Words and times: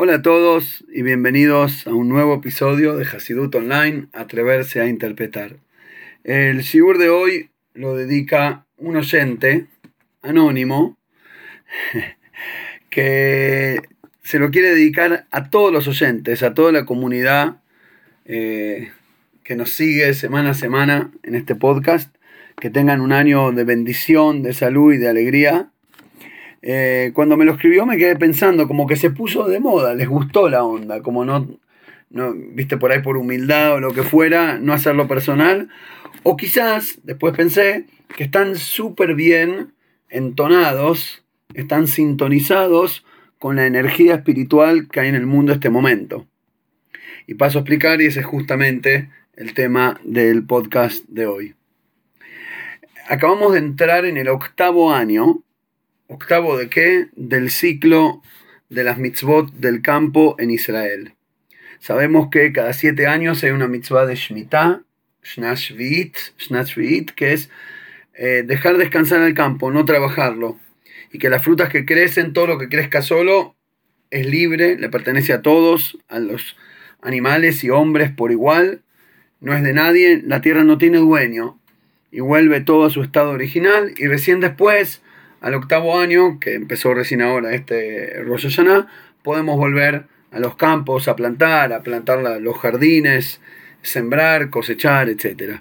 Hola 0.00 0.14
a 0.14 0.22
todos 0.22 0.84
y 0.94 1.02
bienvenidos 1.02 1.88
a 1.88 1.92
un 1.92 2.08
nuevo 2.08 2.36
episodio 2.36 2.96
de 2.96 3.04
Hasidut 3.04 3.52
Online, 3.52 4.06
Atreverse 4.12 4.80
a 4.80 4.86
Interpretar. 4.86 5.56
El 6.22 6.60
Shigur 6.60 6.98
de 6.98 7.08
hoy 7.08 7.50
lo 7.74 7.96
dedica 7.96 8.64
un 8.76 8.94
oyente 8.94 9.66
anónimo 10.22 10.96
que 12.90 13.82
se 14.22 14.38
lo 14.38 14.52
quiere 14.52 14.68
dedicar 14.68 15.26
a 15.32 15.50
todos 15.50 15.72
los 15.72 15.88
oyentes, 15.88 16.44
a 16.44 16.54
toda 16.54 16.70
la 16.70 16.84
comunidad 16.84 17.56
eh, 18.24 18.92
que 19.42 19.56
nos 19.56 19.70
sigue 19.70 20.14
semana 20.14 20.50
a 20.50 20.54
semana 20.54 21.10
en 21.24 21.34
este 21.34 21.56
podcast, 21.56 22.14
que 22.60 22.70
tengan 22.70 23.00
un 23.00 23.10
año 23.10 23.50
de 23.50 23.64
bendición, 23.64 24.44
de 24.44 24.52
salud 24.52 24.92
y 24.92 24.98
de 24.98 25.08
alegría 25.08 25.72
eh, 26.62 27.12
cuando 27.14 27.36
me 27.36 27.44
lo 27.44 27.52
escribió 27.52 27.86
me 27.86 27.96
quedé 27.96 28.16
pensando, 28.16 28.66
como 28.66 28.86
que 28.86 28.96
se 28.96 29.10
puso 29.10 29.46
de 29.48 29.60
moda, 29.60 29.94
les 29.94 30.08
gustó 30.08 30.48
la 30.48 30.64
onda, 30.64 31.02
como 31.02 31.24
no, 31.24 31.46
no, 32.10 32.34
viste 32.34 32.76
por 32.76 32.90
ahí 32.90 33.00
por 33.00 33.16
humildad 33.16 33.74
o 33.74 33.80
lo 33.80 33.92
que 33.92 34.02
fuera, 34.02 34.58
no 34.58 34.72
hacerlo 34.72 35.06
personal. 35.06 35.68
O 36.22 36.36
quizás, 36.36 37.00
después 37.04 37.34
pensé, 37.36 37.86
que 38.16 38.24
están 38.24 38.56
súper 38.56 39.14
bien 39.14 39.72
entonados, 40.08 41.24
están 41.54 41.86
sintonizados 41.86 43.04
con 43.38 43.56
la 43.56 43.66
energía 43.66 44.16
espiritual 44.16 44.88
que 44.88 45.00
hay 45.00 45.08
en 45.08 45.14
el 45.14 45.26
mundo 45.26 45.52
este 45.52 45.70
momento. 45.70 46.26
Y 47.26 47.34
paso 47.34 47.58
a 47.58 47.60
explicar, 47.60 48.00
y 48.00 48.06
ese 48.06 48.20
es 48.20 48.26
justamente 48.26 49.10
el 49.36 49.54
tema 49.54 50.00
del 50.02 50.44
podcast 50.44 51.04
de 51.08 51.26
hoy. 51.26 51.54
Acabamos 53.08 53.52
de 53.52 53.58
entrar 53.58 54.04
en 54.04 54.16
el 54.16 54.28
octavo 54.28 54.92
año 54.92 55.42
¿Octavo 56.10 56.56
de 56.56 56.70
qué? 56.70 57.08
Del 57.16 57.50
ciclo 57.50 58.22
de 58.70 58.82
las 58.82 58.96
mitzvot 58.96 59.52
del 59.52 59.82
campo 59.82 60.36
en 60.38 60.50
Israel. 60.50 61.12
Sabemos 61.80 62.30
que 62.30 62.50
cada 62.50 62.72
siete 62.72 63.06
años 63.06 63.44
hay 63.44 63.50
una 63.50 63.68
mitzvah 63.68 64.06
de 64.06 64.14
Shemitah, 64.14 64.84
Shnashvit, 65.22 67.10
que 67.10 67.34
es 67.34 67.50
eh, 68.14 68.42
dejar 68.42 68.78
descansar 68.78 69.20
el 69.20 69.34
campo, 69.34 69.70
no 69.70 69.84
trabajarlo. 69.84 70.58
Y 71.12 71.18
que 71.18 71.28
las 71.28 71.44
frutas 71.44 71.68
que 71.68 71.84
crecen, 71.84 72.32
todo 72.32 72.46
lo 72.46 72.58
que 72.58 72.70
crezca 72.70 73.02
solo, 73.02 73.54
es 74.10 74.26
libre, 74.26 74.78
le 74.78 74.88
pertenece 74.88 75.34
a 75.34 75.42
todos, 75.42 75.98
a 76.08 76.20
los 76.20 76.56
animales 77.02 77.62
y 77.64 77.68
hombres 77.68 78.10
por 78.10 78.32
igual, 78.32 78.80
no 79.40 79.54
es 79.54 79.62
de 79.62 79.74
nadie, 79.74 80.22
la 80.24 80.40
tierra 80.40 80.64
no 80.64 80.78
tiene 80.78 80.96
dueño. 80.96 81.60
Y 82.10 82.20
vuelve 82.20 82.62
todo 82.62 82.86
a 82.86 82.90
su 82.90 83.02
estado 83.02 83.32
original 83.32 83.92
y 83.98 84.06
recién 84.06 84.40
después 84.40 85.02
al 85.40 85.54
octavo 85.54 85.98
año, 85.98 86.38
que 86.40 86.54
empezó 86.54 86.94
recién 86.94 87.22
ahora 87.22 87.54
este 87.54 88.22
Rosh 88.24 88.58
podemos 89.22 89.56
volver 89.56 90.06
a 90.32 90.40
los 90.40 90.56
campos 90.56 91.08
a 91.08 91.16
plantar, 91.16 91.72
a 91.72 91.82
plantar 91.82 92.20
los 92.40 92.58
jardines, 92.58 93.40
sembrar, 93.82 94.50
cosechar, 94.50 95.08
etc. 95.08 95.60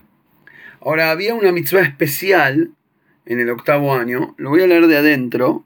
Ahora, 0.81 1.11
había 1.11 1.35
una 1.35 1.51
mitzvah 1.51 1.81
especial 1.81 2.71
en 3.25 3.39
el 3.39 3.49
octavo 3.49 3.93
año, 3.93 4.35
lo 4.37 4.49
voy 4.49 4.61
a 4.61 4.67
leer 4.67 4.87
de 4.87 4.97
adentro, 4.97 5.65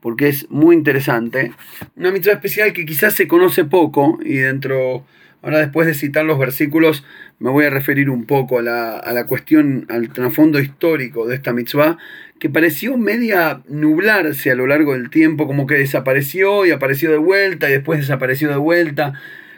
porque 0.00 0.28
es 0.28 0.50
muy 0.50 0.76
interesante. 0.76 1.52
Una 1.96 2.10
mitzvah 2.10 2.34
especial 2.34 2.72
que 2.72 2.86
quizás 2.86 3.14
se 3.14 3.26
conoce 3.26 3.64
poco 3.64 4.18
y 4.22 4.36
dentro 4.36 5.04
Ahora 5.42 5.58
después 5.58 5.86
de 5.86 5.94
citar 5.94 6.24
los 6.24 6.38
versículos 6.38 7.04
me 7.38 7.50
voy 7.50 7.64
a 7.64 7.70
referir 7.70 8.10
un 8.10 8.24
poco 8.24 8.58
a 8.58 8.62
la, 8.62 9.26
cuestión, 9.28 9.86
al 9.88 10.08
trasfondo 10.08 10.58
histórico 10.58 11.26
de 11.26 11.36
esta 11.36 11.52
mitzvah, 11.52 11.96
que 12.40 12.50
pareció 12.50 12.96
media 12.96 13.62
nublarse 13.68 14.50
a 14.50 14.56
lo 14.56 14.66
largo 14.66 14.94
del 14.94 15.10
tiempo, 15.10 15.46
como 15.46 15.66
que 15.66 15.76
desapareció 15.76 16.66
y 16.66 16.72
apareció 16.72 17.10
de 17.10 17.18
vuelta 17.18 17.68
y 17.68 17.72
después 17.72 18.00
desapareció 18.00 18.48
de 18.48 18.56
vuelta, 18.56 19.12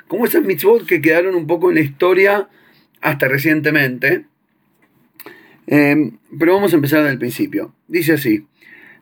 como 0.09 0.27
esas 0.27 0.45
mitzvot 0.45 0.87
que 0.87 1.01
quedaron 1.01 1.35
un 1.35 1.47
poco 1.47 1.71
en 1.71 1.77
la 1.77 1.83
historia 1.83 2.49
hasta 3.01 3.29
recientemente. 3.29 4.27
Eh, 5.67 6.13
pero 6.39 6.55
vamos 6.55 6.73
a 6.73 6.77
empezar 6.77 7.01
desde 7.01 7.13
el 7.13 7.19
principio. 7.19 7.75
Dice 7.89 8.15
así. 8.15 8.45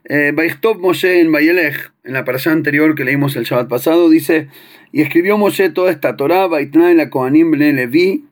Eh, 0.05 0.33
Moshe 0.79 1.19
en 1.19 1.31
Bayelech, 1.31 1.91
en 2.03 2.13
la 2.13 2.25
parasha 2.25 2.51
anterior 2.51 2.95
que 2.95 3.03
leímos 3.03 3.35
el 3.35 3.43
Shabbat 3.43 3.67
pasado, 3.67 4.09
dice, 4.09 4.47
y 4.91 5.01
escribió 5.01 5.37
Moshe 5.37 5.69
toda 5.69 5.91
esta 5.91 6.15
Torah, 6.15 6.47
Baitna 6.47 6.93
la 6.93 7.09
Kohanim 7.09 7.51
ben 7.51 7.75
Levi, 7.75 8.25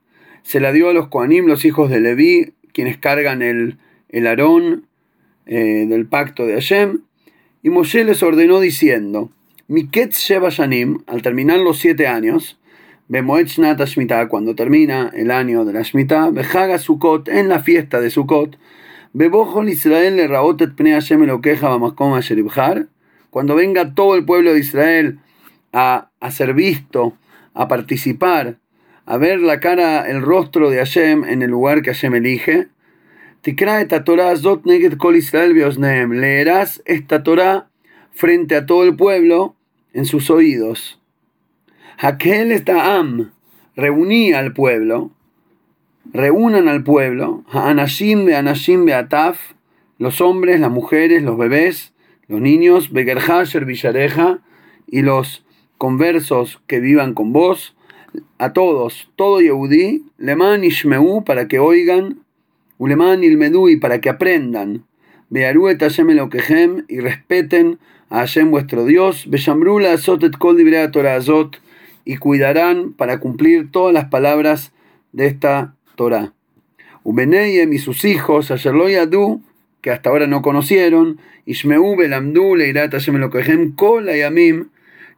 se 0.44 0.60
la 0.60 0.72
dio 0.72 0.90
a 0.90 0.94
los 0.94 1.10
Kohanim, 1.10 1.46
los 1.46 1.66
hijos 1.66 1.90
de 1.90 2.00
Levi, 2.00 2.54
quienes 2.74 2.98
cargan 2.98 3.42
el, 3.42 3.78
el 4.10 4.28
arón 4.28 4.86
eh, 5.46 5.86
del 5.88 6.06
pacto 6.06 6.46
de 6.46 6.54
Hashem, 6.54 7.02
y 7.64 7.70
Moshe 7.70 8.04
les 8.04 8.24
ordenó 8.24 8.60
diciendo, 8.60 9.32
Miket 9.68 10.14
Sheva 10.14 10.50
Shanim, 10.50 11.04
al 11.08 11.22
terminar 11.22 11.60
los 11.60 11.80
siete 11.80 12.08
años, 12.08 12.58
Bemoet 13.10 13.48
Shnat 13.48 13.80
cuando 14.28 14.54
termina 14.54 15.12
el 15.14 15.32
año 15.32 15.64
de 15.64 15.72
la 15.72 15.82
Shemitah, 15.82 16.30
Behaga 16.32 16.78
Sukkot, 16.78 17.30
en 17.30 17.48
la 17.48 17.60
fiesta 17.60 18.02
de 18.02 18.10
Sukkot, 18.10 18.58
Israel 19.70 20.16
le 20.16 20.28
cuando 23.32 23.56
venga 23.56 23.96
todo 23.96 24.16
el 24.16 24.26
pueblo 24.26 24.54
de 24.54 24.60
Israel 24.60 25.18
a, 25.74 26.12
ser 26.30 26.54
visto, 26.54 27.18
a 27.56 27.68
participar, 27.68 28.58
a 29.08 29.18
ver 29.18 29.40
la 29.40 29.60
cara, 29.60 30.08
el 30.08 30.22
rostro 30.22 30.70
de 30.70 30.78
Hashem 30.78 31.24
en 31.24 31.42
el 31.42 31.50
lugar 31.50 31.82
que 31.82 31.94
Hashem 31.94 32.14
elige, 32.14 32.68
leerás 36.12 36.84
esta 36.86 37.24
Torah 37.24 37.70
frente 38.12 38.56
a 38.56 38.68
todo 38.68 38.84
el 38.84 38.96
pueblo 38.96 39.56
en 39.94 40.06
sus 40.06 40.30
oídos. 40.30 41.02
Aquel 41.98 42.52
está 42.52 42.98
am, 42.98 43.32
reunía 43.76 44.38
al 44.38 44.54
pueblo, 44.54 45.10
reúnan 46.14 46.68
al 46.68 46.84
pueblo, 46.84 47.44
Anashim 47.52 48.26
de 48.26 48.36
Anashim 48.36 48.86
Beataf, 48.86 49.54
los 49.98 50.22
hombres, 50.22 50.60
las 50.60 50.72
mujeres, 50.72 51.24
los 51.24 51.38
bebés, 51.38 51.94
los 52.28 52.42
niños, 52.42 52.92
Begerhasher 52.92 53.66
Villareja, 53.66 54.40
y 54.88 55.02
los 55.02 55.46
conversos 55.78 56.62
que 56.68 56.80
vivan 56.80 57.14
con 57.14 57.34
vos, 57.34 57.76
a 58.38 58.54
todos, 58.54 59.10
todo 59.16 59.42
Yehudí, 59.42 60.06
Leman 60.18 60.64
Ishmeu, 60.64 61.24
para 61.24 61.48
que 61.48 61.60
oigan, 61.60 62.20
Uleman 62.78 63.24
Ilmedui, 63.24 63.78
para 63.78 64.02
que 64.02 64.10
aprendan, 64.10 64.86
Bearuet 65.30 65.80
Hashem 65.80 66.10
Elokehem, 66.10 66.86
y 66.88 67.00
respeten 67.00 67.80
a 68.10 68.20
Hashem 68.20 68.52
vuestro 68.52 68.86
Dios, 68.86 69.26
Beshambrula 69.30 69.94
Azotet 69.94 70.38
Kol 70.38 70.58
Torah 70.92 71.16
Azot, 71.16 71.60
y 72.06 72.18
cuidarán 72.18 72.94
para 72.94 73.20
cumplir 73.20 73.72
todas 73.72 73.94
las 73.94 74.06
palabras 74.06 74.72
de 75.12 75.28
esta 75.28 75.76
Torah. 75.98 76.32
Ubeneyem 77.04 77.74
y 77.74 77.80
sus 77.80 78.06
hijos, 78.06 78.50
Adu, 78.52 79.42
que 79.82 79.92
hasta 79.92 80.10
ahora 80.10 80.28
no 80.28 80.42
conocieron, 80.42 81.20
Ishmeu 81.46 81.98
Belamdu, 81.98 82.56
Leirat 82.56 82.92
Hashem 82.92 83.18
Elokehem, 83.18 83.76
Kol 83.76 84.08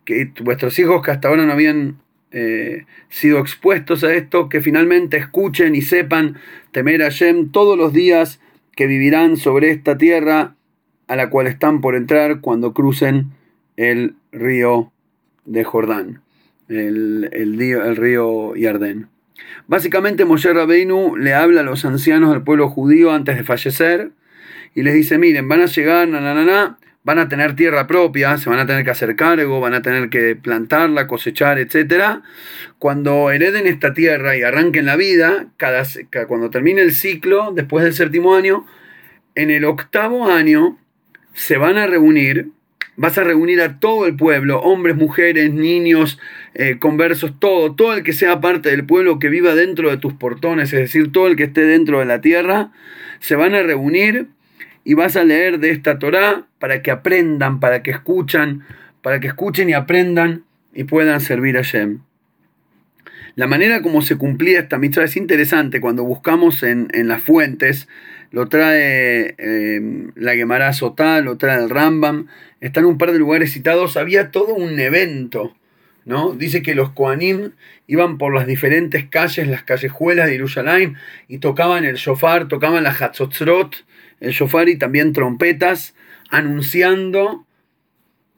que 0.05 0.31
vuestros 0.41 0.79
hijos 0.79 1.03
que 1.03 1.11
hasta 1.11 1.27
ahora 1.27 1.45
no 1.45 1.51
habían 1.51 1.99
eh, 2.31 2.85
sido 3.09 3.39
expuestos 3.39 4.03
a 4.03 4.13
esto, 4.13 4.49
que 4.49 4.61
finalmente 4.61 5.17
escuchen 5.17 5.75
y 5.75 5.81
sepan 5.81 6.37
temer 6.71 7.03
a 7.03 7.05
Hashem 7.05 7.51
todos 7.51 7.77
los 7.77 7.93
días 7.93 8.39
que 8.75 8.87
vivirán 8.87 9.37
sobre 9.37 9.69
esta 9.69 9.97
tierra 9.97 10.55
a 11.07 11.15
la 11.15 11.29
cual 11.29 11.47
están 11.47 11.81
por 11.81 11.95
entrar 11.95 12.39
cuando 12.39 12.73
crucen 12.73 13.31
el 13.77 14.15
río 14.31 14.91
de 15.45 15.63
Jordán, 15.63 16.21
el, 16.67 17.29
el, 17.33 17.59
el 17.59 17.95
río 17.95 18.55
Yardén. 18.55 19.07
Básicamente 19.67 20.25
Moshe 20.25 20.51
Rabbeinu 20.51 21.15
le 21.15 21.33
habla 21.33 21.61
a 21.61 21.63
los 21.63 21.85
ancianos 21.85 22.31
del 22.31 22.43
pueblo 22.43 22.69
judío 22.69 23.11
antes 23.11 23.37
de 23.37 23.43
fallecer 23.43 24.11
y 24.75 24.83
les 24.83 24.93
dice, 24.93 25.17
miren, 25.17 25.47
van 25.47 25.61
a 25.61 25.65
llegar, 25.65 26.07
na, 26.07 26.77
van 27.03 27.19
a 27.19 27.29
tener 27.29 27.55
tierra 27.55 27.87
propia, 27.87 28.37
se 28.37 28.49
van 28.49 28.59
a 28.59 28.65
tener 28.65 28.83
que 28.83 28.91
hacer 28.91 29.15
cargo, 29.15 29.59
van 29.59 29.73
a 29.73 29.81
tener 29.81 30.09
que 30.09 30.35
plantarla, 30.35 31.07
cosechar, 31.07 31.59
etc. 31.59 32.21
Cuando 32.77 33.31
hereden 33.31 33.67
esta 33.67 33.93
tierra 33.93 34.37
y 34.37 34.43
arranquen 34.43 34.85
la 34.85 34.95
vida, 34.95 35.47
cada, 35.57 35.83
cuando 36.27 36.49
termine 36.49 36.81
el 36.81 36.91
ciclo, 36.91 37.51
después 37.53 37.83
del 37.83 37.93
séptimo 37.93 38.35
año, 38.35 38.65
en 39.35 39.49
el 39.51 39.65
octavo 39.65 40.29
año 40.31 40.77
se 41.33 41.57
van 41.57 41.77
a 41.77 41.87
reunir 41.87 42.49
Vas 42.99 43.17
a 43.17 43.23
reunir 43.23 43.61
a 43.61 43.79
todo 43.79 44.07
el 44.07 44.17
pueblo, 44.17 44.59
hombres, 44.59 44.97
mujeres, 44.97 45.53
niños, 45.53 46.19
eh, 46.53 46.79
conversos, 46.79 47.39
todo, 47.39 47.73
todo 47.73 47.93
el 47.93 48.03
que 48.03 48.11
sea 48.11 48.41
parte 48.41 48.71
del 48.71 48.85
pueblo 48.85 49.19
que 49.19 49.29
viva 49.29 49.55
dentro 49.55 49.89
de 49.89 49.95
tus 49.95 50.11
portones, 50.11 50.73
es 50.73 50.81
decir, 50.81 51.09
todo 51.13 51.27
el 51.27 51.37
que 51.37 51.45
esté 51.45 51.61
dentro 51.61 51.99
de 51.99 52.05
la 52.05 52.19
tierra, 52.19 52.73
se 53.19 53.37
van 53.37 53.55
a 53.55 53.63
reunir 53.63 54.27
y 54.83 54.95
vas 54.95 55.15
a 55.15 55.23
leer 55.23 55.59
de 55.59 55.71
esta 55.71 55.97
Torá 55.97 56.47
para 56.59 56.81
que 56.81 56.91
aprendan, 56.91 57.61
para 57.61 57.83
que 57.83 57.91
escuchan, 57.91 58.65
para 59.01 59.21
que 59.21 59.27
escuchen 59.27 59.69
y 59.69 59.73
aprendan 59.73 60.43
y 60.73 60.83
puedan 60.83 61.21
servir 61.21 61.57
a 61.57 61.61
Shem. 61.61 62.01
La 63.35 63.47
manera 63.47 63.81
como 63.81 64.01
se 64.01 64.17
cumplía 64.17 64.59
esta 64.59 64.77
mitzvah 64.77 65.05
es 65.05 65.15
interesante 65.15 65.79
cuando 65.79 66.03
buscamos 66.03 66.63
en, 66.63 66.89
las 67.07 67.21
fuentes, 67.21 67.87
lo 68.31 68.47
trae 68.47 69.35
eh, 69.37 69.81
la 70.15 70.35
Gemara 70.35 70.73
Sotá, 70.73 71.21
lo 71.21 71.37
trae 71.37 71.61
el 71.61 71.69
Rambam, 71.69 72.27
están 72.61 72.85
un 72.85 72.97
par 72.97 73.11
de 73.11 73.19
lugares 73.19 73.53
citados, 73.53 73.97
había 73.97 74.31
todo 74.31 74.53
un 74.53 74.79
evento, 74.79 75.55
¿no? 76.05 76.33
Dice 76.33 76.61
que 76.61 76.75
los 76.75 76.91
Koanim 76.91 77.51
iban 77.87 78.17
por 78.17 78.33
las 78.33 78.45
diferentes 78.45 79.05
calles, 79.09 79.47
las 79.47 79.63
callejuelas 79.63 80.27
de 80.27 80.33
Jerusalén 80.33 80.95
y 81.27 81.39
tocaban 81.39 81.85
el 81.85 81.95
shofar, 81.95 82.47
tocaban 82.47 82.83
la 82.83 82.91
hatzotzrot, 82.91 83.85
el 84.19 84.31
shofar 84.31 84.69
y 84.69 84.77
también 84.77 85.13
trompetas, 85.13 85.95
anunciando 86.29 87.45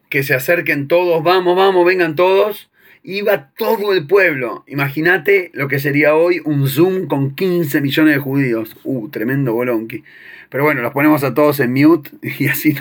que 0.09 0.23
se 0.23 0.33
acerquen 0.33 0.87
todos, 0.87 1.23
vamos, 1.23 1.55
vamos, 1.55 1.85
vengan 1.85 2.15
todos. 2.15 2.70
Iba 3.03 3.51
todo 3.57 3.93
el 3.93 4.05
pueblo. 4.05 4.63
Imagínate 4.67 5.51
lo 5.53 5.67
que 5.67 5.79
sería 5.79 6.15
hoy 6.15 6.41
un 6.45 6.67
Zoom 6.67 7.07
con 7.07 7.35
15 7.35 7.81
millones 7.81 8.15
de 8.15 8.19
judíos. 8.19 8.75
Uh, 8.83 9.09
tremendo 9.09 9.53
bolonqui. 9.53 10.03
Pero 10.49 10.65
bueno, 10.65 10.81
los 10.81 10.91
ponemos 10.91 11.23
a 11.23 11.33
todos 11.33 11.59
en 11.61 11.73
mute 11.73 12.11
y 12.39 12.47
así 12.47 12.75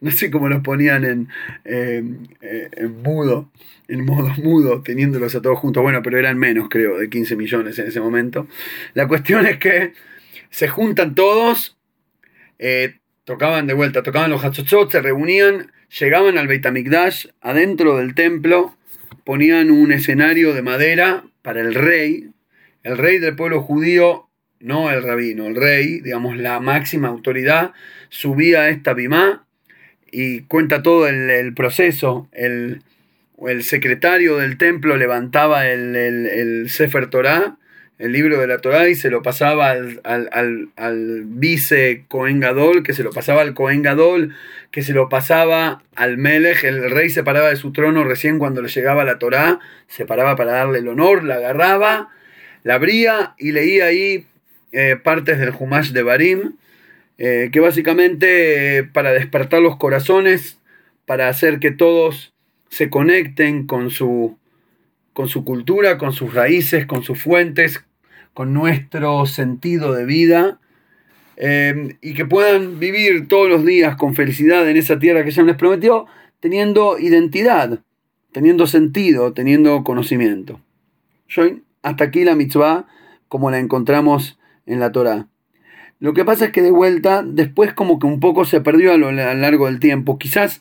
no 0.00 0.10
sé 0.10 0.30
cómo 0.30 0.48
los 0.48 0.62
ponían 0.62 1.04
en, 1.04 1.28
en 1.64 3.02
mudo, 3.02 3.50
en 3.88 4.04
modo 4.04 4.32
mudo, 4.42 4.82
teniéndolos 4.82 5.34
a 5.34 5.42
todos 5.42 5.58
juntos. 5.58 5.82
Bueno, 5.82 6.02
pero 6.02 6.18
eran 6.18 6.38
menos, 6.38 6.68
creo, 6.70 6.98
de 6.98 7.10
15 7.10 7.36
millones 7.36 7.78
en 7.78 7.88
ese 7.88 8.00
momento. 8.00 8.46
La 8.94 9.08
cuestión 9.08 9.44
es 9.46 9.58
que 9.58 9.92
se 10.50 10.68
juntan 10.68 11.14
todos, 11.14 11.76
eh, 12.58 12.98
tocaban 13.24 13.66
de 13.66 13.74
vuelta, 13.74 14.02
tocaban 14.02 14.30
los 14.30 14.44
hatzotzot, 14.44 14.90
se 14.90 15.00
reunían, 15.00 15.72
llegaban 15.98 16.38
al 16.38 16.46
Beit 16.46 16.64
HaMikdash, 16.64 17.26
adentro 17.40 17.96
del 17.96 18.14
templo, 18.14 18.76
ponían 19.24 19.70
un 19.70 19.92
escenario 19.92 20.54
de 20.54 20.62
madera 20.62 21.24
para 21.42 21.60
el 21.60 21.74
rey, 21.74 22.30
el 22.82 22.98
rey 22.98 23.18
del 23.18 23.36
pueblo 23.36 23.62
judío 23.62 24.30
no 24.60 24.90
el 24.90 25.02
rabino, 25.02 25.46
el 25.46 25.56
rey, 25.56 26.00
digamos, 26.00 26.36
la 26.36 26.60
máxima 26.60 27.08
autoridad, 27.08 27.72
subía 28.10 28.62
a 28.62 28.68
esta 28.68 28.92
bimá 28.92 29.46
y 30.12 30.42
cuenta 30.42 30.82
todo 30.82 31.08
el, 31.08 31.54
proceso. 31.54 32.28
El, 32.32 32.82
el, 33.46 33.62
secretario 33.62 34.36
del 34.36 34.58
templo 34.58 34.96
levantaba 34.96 35.66
el, 35.66 35.96
el, 35.96 36.68
Sefer 36.68 37.08
Torah, 37.08 37.56
el 38.00 38.12
libro 38.12 38.40
de 38.40 38.46
la 38.46 38.58
Torah, 38.58 38.88
y 38.88 38.94
se 38.94 39.10
lo 39.10 39.20
pasaba 39.20 39.70
al, 39.70 40.00
al, 40.04 41.22
vice 41.26 42.06
Cohen 42.08 42.40
Gadol, 42.40 42.82
que 42.82 42.94
se 42.94 43.02
lo 43.02 43.10
pasaba 43.10 43.42
al 43.42 43.52
Cohen 43.52 43.82
Gadol, 43.82 44.34
que 44.70 44.82
se 44.82 44.94
lo 44.94 45.10
pasaba 45.10 45.82
al 45.96 46.16
Melech. 46.16 46.64
El 46.64 46.90
rey 46.90 47.10
se 47.10 47.22
paraba 47.22 47.50
de 47.50 47.56
su 47.56 47.72
trono 47.72 48.02
recién 48.04 48.38
cuando 48.38 48.62
le 48.62 48.68
llegaba 48.68 49.04
la 49.04 49.18
Torah, 49.18 49.58
se 49.86 50.06
paraba 50.06 50.34
para 50.34 50.52
darle 50.52 50.78
el 50.78 50.88
honor, 50.88 51.24
la 51.24 51.36
agarraba, 51.36 52.08
la 52.62 52.76
abría 52.76 53.34
y 53.38 53.52
leía 53.52 53.84
ahí 53.84 54.26
eh, 54.72 54.96
partes 54.96 55.38
del 55.38 55.52
Humash 55.58 55.90
de 55.90 56.02
Barim, 56.02 56.54
eh, 57.18 57.50
que 57.52 57.60
básicamente 57.60 58.78
eh, 58.78 58.84
para 58.84 59.12
despertar 59.12 59.60
los 59.60 59.76
corazones, 59.76 60.58
para 61.04 61.28
hacer 61.28 61.58
que 61.58 61.70
todos 61.70 62.32
se 62.70 62.88
conecten 62.88 63.66
con 63.66 63.90
su, 63.90 64.38
con 65.12 65.28
su 65.28 65.44
cultura, 65.44 65.98
con 65.98 66.14
sus 66.14 66.32
raíces, 66.32 66.86
con 66.86 67.02
sus 67.02 67.20
fuentes, 67.20 67.84
con 68.34 68.52
nuestro 68.54 69.26
sentido 69.26 69.92
de 69.92 70.04
vida. 70.04 70.60
y 72.02 72.14
que 72.14 72.26
puedan 72.26 72.78
vivir 72.78 73.28
todos 73.28 73.48
los 73.48 73.64
días 73.64 73.96
con 73.96 74.14
felicidad 74.14 74.68
en 74.68 74.76
esa 74.76 74.98
tierra 74.98 75.24
que 75.24 75.30
ya 75.30 75.42
les 75.42 75.56
prometió, 75.56 76.06
teniendo 76.40 76.98
identidad, 76.98 77.80
teniendo 78.32 78.66
sentido, 78.66 79.32
teniendo 79.32 79.82
conocimiento. 79.84 80.60
hasta 81.82 82.04
aquí 82.04 82.24
la 82.24 82.34
mitzvah, 82.34 82.86
como 83.28 83.50
la 83.50 83.58
encontramos 83.58 84.38
en 84.66 84.80
la 84.80 84.92
Torah. 84.92 85.28
Lo 86.00 86.14
que 86.14 86.24
pasa 86.24 86.46
es 86.46 86.52
que 86.52 86.62
de 86.62 86.70
vuelta, 86.70 87.22
después 87.22 87.74
como 87.74 87.98
que 87.98 88.06
un 88.06 88.20
poco 88.20 88.44
se 88.44 88.60
perdió 88.60 88.92
a 88.92 88.96
lo 88.96 89.12
largo 89.12 89.66
del 89.66 89.80
tiempo, 89.80 90.18
quizás 90.18 90.60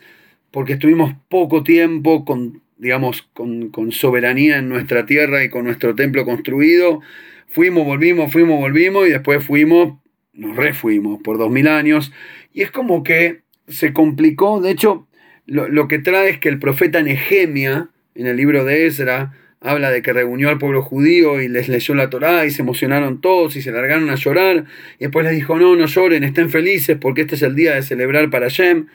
porque 0.51 0.74
estuvimos 0.74 1.13
poco 1.30 1.63
tiempo 1.63 2.25
con, 2.25 2.62
digamos, 2.77 3.21
con, 3.33 3.69
con 3.69 3.92
soberanía 3.92 4.57
en 4.57 4.68
nuestra 4.68 5.06
tierra 5.06 5.44
y 5.44 5.50
con 5.50 5.63
nuestro 5.63 5.95
templo 5.95 6.25
construido, 6.25 7.01
fuimos, 7.50 7.86
volvimos, 7.86 8.31
fuimos, 8.31 8.60
volvimos 8.60 9.07
y 9.07 9.12
después 9.12 9.44
fuimos, 9.44 10.00
nos 10.34 10.56
refuimos 10.56 11.22
por 11.22 11.38
dos 11.38 11.51
mil 11.51 11.68
años 11.68 12.12
y 12.54 12.62
es 12.62 12.72
como 12.72 13.04
que 13.04 13.42
se 13.68 13.94
complicó, 13.94 14.62
de 14.62 14.72
hecho, 14.72 15.07
lo, 15.46 15.68
lo 15.68 15.88
que 15.88 16.00
trae 16.00 16.30
es 16.30 16.40
que 16.40 16.50
el 16.50 16.60
profeta 16.60 17.01
Nehemia, 17.01 17.90
en 18.16 18.28
el 18.28 18.38
libro 18.38 18.66
de 18.66 18.88
Ezra, 18.88 19.34
habla 19.62 19.92
de 19.92 20.01
que 20.01 20.13
reunió 20.13 20.50
al 20.50 20.57
pueblo 20.57 20.81
judío 20.81 21.42
y 21.42 21.48
les 21.48 21.68
leyó 21.68 21.94
la 21.96 22.10
Torá 22.10 22.46
y 22.46 22.51
se 22.51 22.62
emocionaron 22.62 23.22
todos 23.22 23.56
y 23.56 23.62
se 23.62 23.72
largaron 23.72 24.10
a 24.10 24.16
llorar. 24.16 24.66
Y 24.98 25.06
después 25.06 25.25
les 25.25 25.36
dijo, 25.36 25.57
no, 25.57 25.75
no 25.75 25.86
lloren, 25.86 26.24
estén 26.24 26.50
felices 26.50 26.98
porque 27.00 27.22
este 27.22 27.36
es 27.36 27.42
el 27.42 27.56
día 27.56 27.75
de 27.75 27.81
celebrar 27.81 28.30
para 28.30 28.48
Shem. 28.48 28.88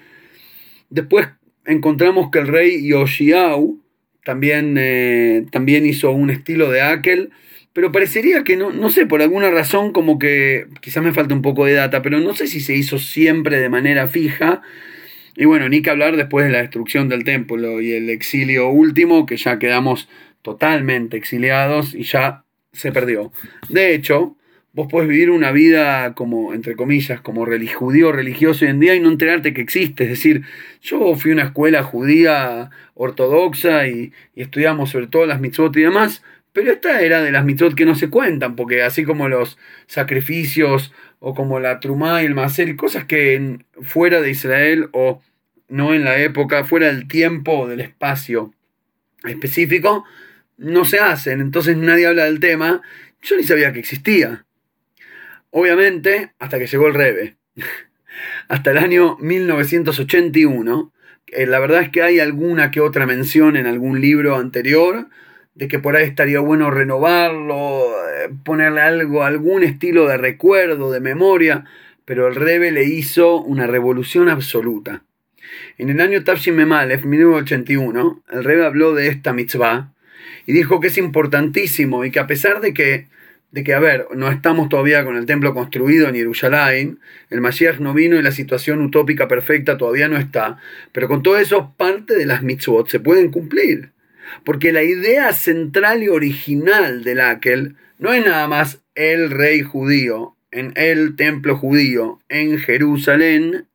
Después 0.91 1.29
encontramos 1.67 2.31
que 2.31 2.39
el 2.39 2.49
rey 2.49 2.87
Yoshiau 2.87 3.81
también, 4.25 4.77
eh, 4.79 5.47
también 5.51 5.85
hizo 5.85 6.11
un 6.13 6.31
estilo 6.31 6.71
de 6.71 6.81
Akel, 6.81 7.31
pero 7.75 7.93
parecería 7.93 8.45
que 8.45 8.57
no, 8.57 8.71
no 8.71 8.89
sé, 8.89 9.05
por 9.05 9.21
alguna 9.21 9.51
razón 9.51 9.93
como 9.93 10.19
que 10.19 10.69
quizás 10.81 11.03
me 11.03 11.13
falta 11.13 11.35
un 11.35 11.43
poco 11.43 11.67
de 11.67 11.75
data, 11.75 12.01
pero 12.03 12.21
no 12.21 12.35
sé 12.35 12.47
si 12.47 12.61
se 12.61 12.75
hizo 12.75 12.99
siempre 12.99 13.59
de 13.59 13.69
manera 13.69 14.09
fija. 14.09 14.63
Y 15.37 15.45
bueno, 15.45 15.69
ni 15.69 15.83
que 15.83 15.91
hablar 15.91 16.17
después 16.17 16.47
de 16.47 16.53
la 16.53 16.59
destrucción 16.59 17.09
del 17.09 17.25
templo 17.25 17.81
y 17.81 17.93
el 17.93 18.09
exilio 18.11 18.69
último, 18.69 19.27
que 19.27 19.37
ya 19.37 19.59
quedamos 19.59 20.09
totalmente 20.43 21.17
exiliados 21.17 21.95
y 21.95 22.05
ya 22.05 22.45
se 22.73 22.93
perdió. 22.93 23.33
De 23.69 23.93
hecho, 23.93 24.37
vos 24.75 24.89
podés 24.89 25.09
vivir 25.09 25.31
una 25.31 25.53
vida 25.53 26.15
como, 26.15 26.55
entre 26.55 26.77
comillas, 26.77 27.21
como 27.21 27.47
judío 27.47 28.13
religioso 28.13 28.65
hoy 28.65 28.71
en 28.71 28.81
día 28.81 28.95
y 28.95 29.01
no 29.01 29.09
enterarte 29.09 29.55
que 29.55 29.63
existe. 29.63 30.05
Es 30.05 30.11
decir, 30.11 30.43
yo 30.83 31.15
fui 31.17 31.31
a 31.31 31.35
una 31.35 31.45
escuela 31.45 31.83
judía 31.83 32.71
ortodoxa 32.95 33.89
y, 33.89 34.13
estudiamos 34.37 34.91
sobre 34.91 35.07
todo 35.07 35.27
las 35.27 35.41
mitzvot 35.41 35.77
y 35.77 35.83
demás, 35.83 36.23
pero 36.55 36.71
esta 36.71 37.01
era 37.01 37.21
de 37.21 37.33
las 37.33 37.45
mitzvot 37.45 37.75
que 37.75 37.85
no 37.85 37.97
se 37.97 38.09
cuentan, 38.09 38.55
porque 38.55 38.85
así 38.85 39.03
como 39.03 39.29
los 39.29 39.59
sacrificios 39.89 40.93
o 41.19 41.35
como 41.35 41.59
la 41.59 41.81
trumá 41.81 42.23
y 42.23 42.27
el 42.27 42.37
maser 42.37 42.77
cosas 42.77 43.07
que 43.07 43.59
fuera 43.83 44.21
de 44.21 44.31
Israel 44.31 44.89
o 44.93 45.21
no 45.69 45.95
en 45.95 46.05
la 46.05 46.17
época, 46.19 46.65
fuera 46.65 46.87
del 46.87 47.09
tiempo 47.09 47.59
o 47.59 47.67
del 47.67 47.81
espacio 47.81 48.55
específico, 49.25 50.05
no 50.57 50.85
se 50.85 51.01
hacen, 51.01 51.41
entonces 51.41 51.77
nadie 51.77 52.07
habla 52.07 52.27
del 52.27 52.39
tema. 52.39 52.83
Yo 53.21 53.37
ni 53.37 53.43
sabía 53.43 53.73
que 53.73 53.81
existía. 53.81 54.47
Obviamente, 55.51 56.35
hasta 56.39 56.61
que 56.61 56.69
llegó 56.69 56.87
el 56.87 56.95
Rebe. 56.95 57.37
hasta 58.49 58.71
el 58.71 58.79
año 58.79 59.17
1981. 59.19 60.93
la 61.49 61.59
verdad 61.59 61.83
es 61.83 61.89
que 61.89 62.03
hay 62.03 62.21
alguna 62.21 62.71
que 62.71 62.81
otra 62.81 63.07
mención 63.07 63.57
en 63.57 63.67
algún 63.67 64.01
libro 64.01 64.37
anterior 64.37 65.09
de 65.55 65.69
que 65.69 65.79
por 65.79 65.97
ahí 65.97 66.05
estaría 66.05 66.41
bueno 66.41 66.71
renovarlo, 66.71 67.85
eh, 68.09 68.31
ponerle 68.45 68.81
algo, 68.81 69.25
algún 69.25 69.63
estilo 69.63 70.09
de 70.09 70.17
recuerdo, 70.17 70.91
de 70.91 71.01
memoria, 71.01 71.65
pero 72.05 72.27
el 72.27 72.35
Rebe 72.35 72.73
le 72.73 72.85
hizo 72.85 73.41
una 73.41 73.67
revolución 73.67 74.29
absoluta. 74.29 75.05
En 75.79 75.91
el 75.91 76.01
año 76.01 76.25
Tafshin 76.25 76.57
Memalef, 76.57 77.05
1981, 77.05 78.23
el 78.33 78.45
Rebe 78.45 78.67
habló 78.67 78.95
de 78.95 79.09
esta 79.09 79.33
mitzvah 79.33 79.93
y 80.47 80.53
dijo 80.53 80.81
que 80.81 80.89
es 80.89 80.99
importantísimo 80.99 82.05
y 82.05 82.11
que 82.11 82.19
a 82.19 82.27
pesar 82.27 82.61
de 82.61 82.75
que, 82.75 83.07
de 83.53 83.63
que, 83.63 83.75
a 83.75 83.79
ver, 83.79 84.07
no 84.15 84.29
estamos 84.31 84.69
todavía 84.69 85.05
con 85.05 85.17
el 85.17 85.27
templo 85.27 85.55
construido 85.55 86.09
en 86.09 86.17
Jerusalén, 86.17 86.99
el 87.31 87.41
Mashiach 87.41 87.79
no 87.79 87.95
vino 87.95 88.17
y 88.17 88.23
la 88.23 88.33
situación 88.33 88.81
utópica 88.83 89.29
perfecta 89.29 89.79
todavía 89.79 90.09
no 90.09 90.19
está, 90.19 90.59
pero 90.93 91.07
con 91.07 91.23
todo 91.23 91.39
eso 91.39 91.73
parte 91.77 92.17
de 92.17 92.27
las 92.27 92.43
mitzvot 92.43 92.89
se 92.89 93.01
pueden 93.01 93.31
cumplir. 93.31 93.94
Porque 94.45 94.73
la 94.73 94.83
idea 94.83 95.33
central 95.33 96.03
y 96.03 96.09
original 96.09 97.05
del 97.05 97.21
Akel 97.21 97.77
no 97.99 98.13
es 98.13 98.25
nada 98.25 98.47
más 98.49 98.83
el 98.95 99.31
rey 99.31 99.63
judío 99.63 100.37
en 100.55 100.73
el 100.77 101.17
templo 101.17 101.57
judío 101.57 102.21
en 102.29 102.59
Jerusalén, 102.59 103.67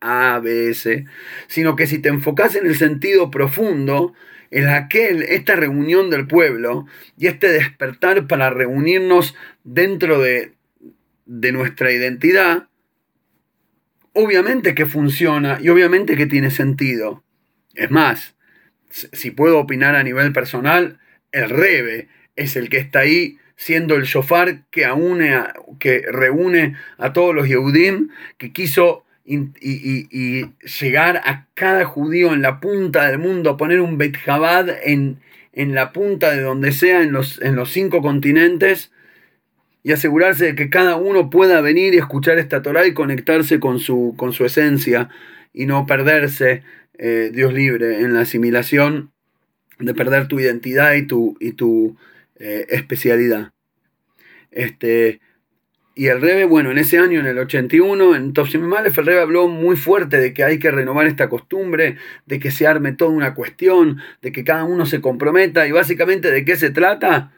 A-B-S, 0.00 1.04
sino 1.48 1.76
que 1.76 1.86
si 1.86 1.98
te 1.98 2.08
enfocas 2.08 2.54
en 2.54 2.66
el 2.66 2.76
sentido 2.76 3.30
profundo, 3.30 4.14
en 4.50 4.68
aquel, 4.68 5.22
esta 5.22 5.56
reunión 5.56 6.08
del 6.08 6.26
pueblo 6.26 6.86
y 7.18 7.26
este 7.26 7.48
despertar 7.48 8.26
para 8.26 8.50
reunirnos 8.50 9.36
dentro 9.64 10.20
de, 10.20 10.54
de 11.26 11.52
nuestra 11.52 11.92
identidad, 11.92 12.68
obviamente 14.12 14.74
que 14.74 14.86
funciona 14.86 15.58
y 15.60 15.68
obviamente 15.68 16.16
que 16.16 16.26
tiene 16.26 16.50
sentido. 16.50 17.24
Es 17.74 17.90
más, 17.90 18.34
si 18.90 19.30
puedo 19.30 19.58
opinar 19.58 19.94
a 19.94 20.02
nivel 20.02 20.32
personal, 20.32 20.98
el 21.32 21.48
Rebe 21.48 22.08
es 22.36 22.56
el 22.56 22.68
que 22.68 22.78
está 22.78 23.00
ahí 23.00 23.38
siendo 23.56 23.96
el 23.96 24.04
shofar 24.04 24.62
que, 24.70 24.88
que 25.78 26.02
reúne 26.10 26.76
a 26.96 27.12
todos 27.12 27.34
los 27.34 27.46
Yehudim, 27.46 28.08
que 28.38 28.52
quiso 28.52 29.04
y, 29.24 30.46
llegar 30.80 31.20
a 31.24 31.46
cada 31.54 31.84
judío 31.84 32.32
en 32.32 32.42
la 32.42 32.58
punta 32.60 33.06
del 33.06 33.18
mundo, 33.18 33.56
poner 33.56 33.80
un 33.80 33.98
Beit 33.98 34.16
Chabad 34.24 34.68
en, 34.82 35.18
en 35.52 35.74
la 35.74 35.92
punta 35.92 36.30
de 36.30 36.40
donde 36.40 36.72
sea, 36.72 37.02
en 37.02 37.12
los, 37.12 37.40
en 37.42 37.54
los 37.54 37.70
cinco 37.70 38.02
continentes, 38.02 38.90
y 39.82 39.92
asegurarse 39.92 40.46
de 40.46 40.54
que 40.54 40.70
cada 40.70 40.96
uno 40.96 41.30
pueda 41.30 41.60
venir 41.60 41.94
y 41.94 41.98
escuchar 41.98 42.38
esta 42.38 42.62
Torah 42.62 42.86
y 42.86 42.94
conectarse 42.94 43.60
con 43.60 43.78
su, 43.78 44.14
con 44.16 44.32
su 44.32 44.44
esencia 44.44 45.08
y 45.52 45.66
no 45.66 45.86
perderse, 45.86 46.62
eh, 47.02 47.30
Dios 47.32 47.54
libre, 47.54 48.02
en 48.02 48.12
la 48.12 48.20
asimilación 48.20 49.10
de 49.78 49.94
perder 49.94 50.28
tu 50.28 50.38
identidad 50.38 50.92
y 50.92 51.06
tu, 51.06 51.34
y 51.40 51.52
tu 51.52 51.96
eh, 52.38 52.66
especialidad. 52.68 53.52
Este, 54.50 55.22
y 55.94 56.08
el 56.08 56.20
Rebe, 56.20 56.44
bueno, 56.44 56.70
en 56.70 56.76
ese 56.76 56.98
año, 56.98 57.18
en 57.18 57.24
el 57.24 57.38
81, 57.38 58.14
en 58.14 58.34
Topsimalef, 58.34 58.98
el 58.98 59.06
Rebe 59.06 59.20
habló 59.20 59.48
muy 59.48 59.76
fuerte 59.76 60.18
de 60.18 60.34
que 60.34 60.44
hay 60.44 60.58
que 60.58 60.70
renovar 60.70 61.06
esta 61.06 61.30
costumbre, 61.30 61.96
de 62.26 62.38
que 62.38 62.50
se 62.50 62.66
arme 62.66 62.92
toda 62.92 63.12
una 63.12 63.34
cuestión, 63.34 64.02
de 64.20 64.30
que 64.30 64.44
cada 64.44 64.64
uno 64.64 64.84
se 64.84 65.00
comprometa. 65.00 65.66
Y 65.66 65.72
básicamente, 65.72 66.30
¿de 66.30 66.44
qué 66.44 66.56
se 66.56 66.68
trata? 66.68 67.32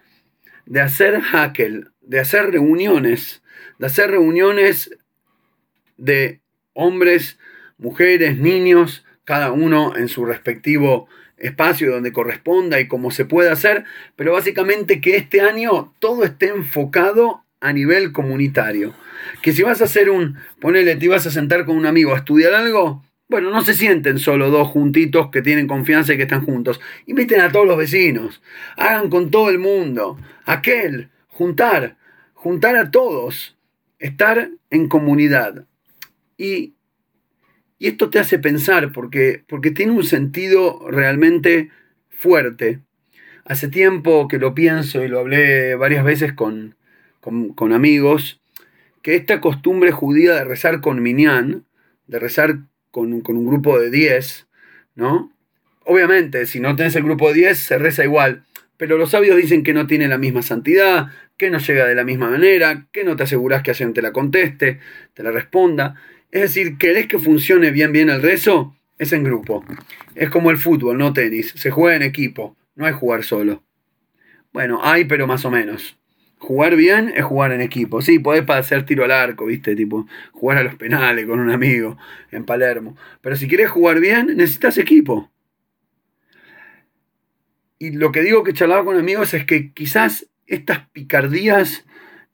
De 0.67 0.81
hacer 0.81 1.21
hackel, 1.21 1.93
de 2.01 2.19
hacer 2.19 2.51
reuniones, 2.51 3.45
de 3.79 3.87
hacer 3.87 4.11
reuniones 4.11 4.91
de 5.99 6.41
hombres, 6.73 7.39
mujeres, 7.79 8.39
niños, 8.39 9.05
cada 9.25 9.53
uno 9.53 9.97
en 9.97 10.09
su 10.09 10.25
respectivo 10.25 11.09
espacio 11.39 11.91
donde 11.91 12.13
corresponda 12.13 12.81
y 12.81 12.89
como 12.89 13.11
se 13.11 13.25
pueda 13.25 13.53
hacer, 13.53 13.85
pero 14.17 14.33
básicamente 14.33 15.01
que 15.01 15.17
este 15.17 15.41
año 15.41 15.93
todo 15.99 16.25
esté 16.25 16.49
enfocado 16.49 17.45
a 17.61 17.73
nivel 17.73 18.13
comunitario. 18.13 18.95
Que 19.43 19.53
si 19.53 19.63
vas 19.63 19.81
a 19.81 19.85
hacer 19.85 20.11
un, 20.11 20.37
ponele, 20.61 20.97
te 20.97 21.09
vas 21.09 21.27
a 21.27 21.31
sentar 21.31 21.65
con 21.65 21.77
un 21.77 21.87
amigo 21.87 22.15
a 22.15 22.19
estudiar 22.19 22.55
algo, 22.55 23.03
bueno, 23.29 23.51
no 23.51 23.63
se 23.63 23.75
sienten 23.75 24.19
solo 24.19 24.51
dos 24.51 24.69
juntitos 24.69 25.31
que 25.31 25.43
tienen 25.43 25.67
confianza 25.67 26.13
y 26.13 26.17
que 26.17 26.25
están 26.25 26.45
juntos. 26.45 26.81
Inviten 27.07 27.41
a 27.41 27.51
todos 27.51 27.67
los 27.67 27.79
vecinos, 27.79 28.43
hagan 28.77 29.09
con 29.09 29.31
todo 29.31 29.49
el 29.49 29.59
mundo, 29.59 30.19
aquel, 30.45 31.09
juntar, 31.29 31.97
juntar 32.35 32.77
a 32.77 32.91
todos, 32.91 33.57
estar 33.99 34.51
en 34.71 34.89
comunidad. 34.89 35.65
Y 36.37 36.75
y 37.83 37.89
esto 37.89 38.11
te 38.11 38.21
hace 38.21 38.39
pensar 38.39 38.93
porque, 38.93 39.43
porque 39.49 39.73
tiene 39.73 39.91
un 39.91 40.05
sentido 40.05 40.89
realmente 40.89 41.71
fuerte. 42.11 42.79
Hace 43.45 43.67
tiempo 43.67 44.29
que 44.29 44.39
lo 44.39 44.55
pienso 44.55 45.03
y 45.03 45.09
lo 45.09 45.19
hablé 45.19 45.75
varias 45.75 46.05
veces 46.05 46.33
con, 46.33 46.77
con, 47.19 47.73
amigos, 47.73 48.41
que 49.03 49.17
esta 49.17 49.41
costumbre 49.41 49.91
judía 49.91 50.35
de 50.35 50.45
rezar 50.45 50.81
con 50.81 51.03
Minyan, 51.03 51.65
de 52.07 52.21
rezar 52.21 52.59
con, 52.93 53.21
con 53.21 53.37
un 53.37 53.47
grupo 53.49 53.81
de 53.81 53.91
10, 53.91 54.47
¿no? 54.95 55.33
Obviamente, 55.85 56.47
si 56.47 56.61
no 56.61 56.77
tenés 56.77 56.95
el 56.95 57.03
grupo 57.03 57.31
de 57.31 57.35
10, 57.35 57.59
se 57.59 57.79
reza 57.79 58.05
igual. 58.05 58.45
Pero 58.77 58.97
los 58.97 59.11
sabios 59.11 59.37
dicen 59.37 59.65
que 59.65 59.75
no 59.75 59.89
tiene 59.89 60.07
la 60.07 60.19
misma 60.19 60.43
santidad, 60.43 61.09
que 61.37 61.51
no 61.51 61.59
llega 61.59 61.87
de 61.87 61.97
la 61.97 62.05
misma 62.05 62.31
manera, 62.31 62.87
que 62.93 63.03
no 63.03 63.17
te 63.17 63.25
aseguras 63.25 63.65
que 63.65 63.73
alguien 63.73 63.93
te 63.93 64.03
la 64.03 64.13
conteste, 64.13 64.79
te 65.15 65.23
la 65.25 65.33
responda. 65.33 65.97
Es 66.33 66.41
decir, 66.41 66.79
¿querés 66.79 67.07
que 67.07 67.19
funcione 67.19 67.71
bien 67.71 67.93
bien 67.93 68.09
el 68.09 68.23
rezo? 68.23 68.75
Es 68.99 69.13
en 69.13 69.23
grupo. 69.23 69.65
Es 70.15 70.31
como 70.31 70.51
el 70.51 70.57
fútbol, 70.57 70.97
no 70.97 71.13
tenis. 71.13 71.53
Se 71.57 71.71
juega 71.71 71.95
en 71.95 72.03
equipo, 72.03 72.57
no 72.75 72.87
hay 72.87 72.95
jugar 72.95 73.23
solo. 73.23 73.63
Bueno, 74.51 74.81
hay, 74.83 75.05
pero 75.05 75.27
más 75.27 75.45
o 75.45 75.51
menos. 75.51 75.99
Jugar 76.39 76.75
bien 76.75 77.13
es 77.15 77.25
jugar 77.25 77.53
en 77.53 77.61
equipo. 77.61 78.01
Sí, 78.01 78.19
podés 78.19 78.49
hacer 78.49 78.87
tiro 78.87 79.05
al 79.05 79.11
arco, 79.11 79.45
¿viste? 79.45 79.77
Tipo, 79.77 80.07
jugar 80.33 80.57
a 80.59 80.63
los 80.63 80.75
penales 80.77 81.27
con 81.27 81.39
un 81.39 81.51
amigo 81.51 81.99
en 82.31 82.45
Palermo. 82.45 82.97
Pero 83.21 83.37
si 83.37 83.47
querés 83.47 83.71
jugar 83.71 84.01
bien, 84.01 84.35
necesitas 84.35 84.79
equipo. 84.79 85.31
Y 87.79 87.91
lo 87.91 88.11
que 88.11 88.23
digo 88.23 88.43
que 88.43 88.55
charlaba 88.55 88.87
con 88.87 88.97
amigos 88.97 89.35
es 89.35 89.45
que 89.45 89.73
quizás 89.73 90.27
estas 90.47 90.89
picardías 90.91 91.85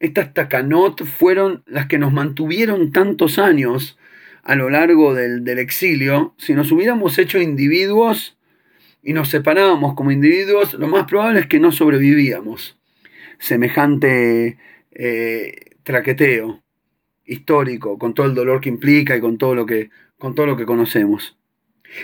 estas 0.01 0.33
tacanot 0.35 1.05
fueron 1.05 1.63
las 1.67 1.87
que 1.87 1.99
nos 1.99 2.13
mantuvieron 2.13 2.93
tantos 2.93 3.39
años 3.39 3.99
a 4.43 4.55
lo 4.55 4.71
largo 4.71 5.15
del, 5.15 5.47
exilio. 5.59 6.35
Si 6.39 6.55
nos 6.55 6.71
hubiéramos 6.73 7.19
hecho 7.19 7.41
individuos 7.41 8.37
y 9.03 9.13
nos 9.13 9.29
separábamos 9.29 9.95
como 9.95 10.11
individuos, 10.11 10.75
lo 10.75 10.89
más 10.89 11.05
probable 11.05 11.41
es 11.41 11.47
que 11.47 11.61
no 11.61 11.73
sobrevivíamos. 11.73 12.79
Semejante 13.39 14.59
eh, 14.93 15.77
traqueteo 15.83 16.63
histórico, 17.25 17.99
con 17.99 18.15
todo 18.15 18.27
el 18.27 18.35
dolor 18.35 18.61
que 18.61 18.71
implica 18.71 19.17
y 19.17 19.21
con 19.21 19.37
todo 19.37 19.55
lo 19.55 19.67
que, 19.67 19.91
con 20.17 20.35
todo 20.35 20.47
lo 20.47 20.57
que 20.57 20.65
conocemos. 20.65 21.37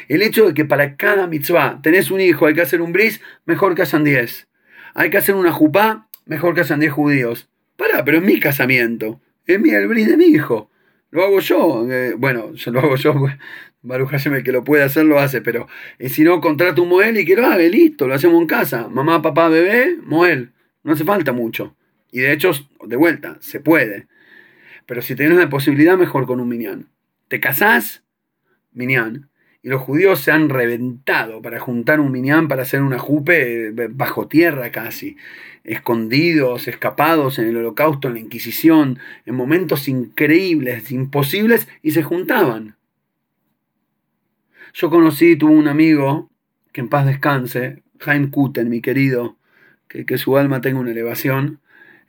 El 0.09 0.23
hecho 0.23 0.49
de 0.49 0.55
que 0.55 0.65
para 0.65 0.97
cada 0.97 1.27
mitzvah 1.27 1.81
tenés 1.83 2.11
un 2.11 2.21
hijo, 2.21 2.47
hay 2.47 2.55
que 2.55 2.63
hacer 2.63 2.83
un 2.83 2.93
bris, 2.93 3.21
mejor 3.47 3.75
que 3.75 3.83
hayan 3.83 4.05
10. 4.05 4.49
Hay 4.95 5.11
que 5.11 5.19
hacer 5.19 5.35
una 5.35 5.53
jupá, 5.53 6.09
mejor 6.27 6.55
que 6.55 6.61
hayan 6.61 6.81
10 6.81 6.93
judíos. 6.93 7.49
Pará, 7.77 8.05
pero 8.05 8.19
es 8.19 8.25
mi 8.25 8.39
casamiento. 8.39 9.21
Es 9.47 9.61
mi, 9.61 9.71
el 9.71 9.89
de 9.89 10.17
mi 10.17 10.25
hijo. 10.25 10.71
Lo 11.11 11.25
hago 11.25 11.41
yo. 11.41 11.87
Eh, 11.91 12.15
bueno, 12.17 12.53
yo 12.55 12.71
lo 12.71 12.81
hago 12.81 12.97
yo. 12.97 13.15
Baruch 13.83 14.27
el 14.27 14.43
que 14.43 14.53
lo 14.53 14.65
puede 14.65 14.83
hacer, 14.83 15.05
lo 15.05 15.21
hace. 15.21 15.41
Pero 15.43 15.69
eh, 15.99 16.09
si 16.09 16.23
no, 16.23 16.41
contrato 16.41 16.83
un 16.83 16.89
Moel 16.89 17.19
y 17.19 17.25
que 17.25 17.37
lo 17.37 17.47
haga, 17.47 17.59
listo, 17.59 18.09
lo 18.09 18.15
hacemos 18.15 18.41
en 18.41 18.47
casa. 18.47 18.89
Mamá, 18.89 19.23
papá, 19.23 19.49
bebé, 19.49 19.97
Moel. 20.03 20.53
No 20.83 20.93
hace 20.93 21.05
falta 21.05 21.33
mucho. 21.33 21.77
Y 22.11 22.21
de 22.21 22.33
hecho, 22.33 22.53
de 22.87 22.97
vuelta, 22.97 23.37
se 23.41 23.61
puede. 23.61 24.07
Pero 24.87 25.03
si 25.03 25.15
tenés 25.15 25.37
la 25.37 25.49
posibilidad, 25.49 25.97
mejor 25.97 26.27
con 26.27 26.41
un 26.41 26.49
Minyan. 26.49 26.89
¿Te 27.29 27.41
casás? 27.41 28.05
Minyan. 28.73 29.29
Y 29.65 29.71
los 29.71 29.81
judíos 29.81 30.21
se 30.21 30.31
han 30.31 30.51
reventado 30.51 31.41
para 31.41 31.59
juntar 31.59 31.99
un 31.99 32.13
minyan 32.13 32.49
para 32.49 32.63
hacer 32.65 32.83
una 32.83 32.99
jupe 32.99 33.69
eh, 33.69 33.89
bajo 33.91 34.29
tierra 34.29 34.71
casi, 34.71 35.17
escondidos, 35.65 36.69
escapados 36.69 37.39
en 37.39 37.49
el 37.49 37.57
holocausto, 37.57 38.09
en 38.09 38.15
la 38.15 38.21
Inquisición, 38.21 38.99
en 39.25 39.35
momentos 39.35 39.89
increíbles, 39.89 40.93
imposibles, 40.93 41.67
y 41.81 41.93
se 41.93 42.03
juntaban. 42.03 42.77
Yo 44.75 44.91
conocí, 44.91 45.35
tuve 45.35 45.55
un 45.55 45.69
amigo, 45.69 46.29
que 46.71 46.83
en 46.83 46.91
paz 46.91 47.07
descanse, 47.07 47.83
Jaime 48.01 48.29
Kuten, 48.29 48.69
mi 48.69 48.83
querido, 48.83 49.39
que, 49.89 50.19
su 50.19 50.37
alma 50.37 50.61
tenga 50.61 50.81
una 50.81 50.91
elevación, 50.91 51.61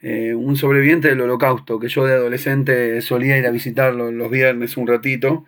eh, 0.01 0.35
un 0.35 0.57
sobreviviente 0.57 1.07
del 1.07 1.21
holocausto, 1.21 1.79
que 1.79 1.87
yo 1.87 2.03
de 2.05 2.15
adolescente 2.15 2.99
solía 3.01 3.37
ir 3.37 3.47
a 3.47 3.51
visitarlo 3.51 4.11
los 4.11 4.29
viernes 4.29 4.75
un 4.75 4.87
ratito, 4.87 5.45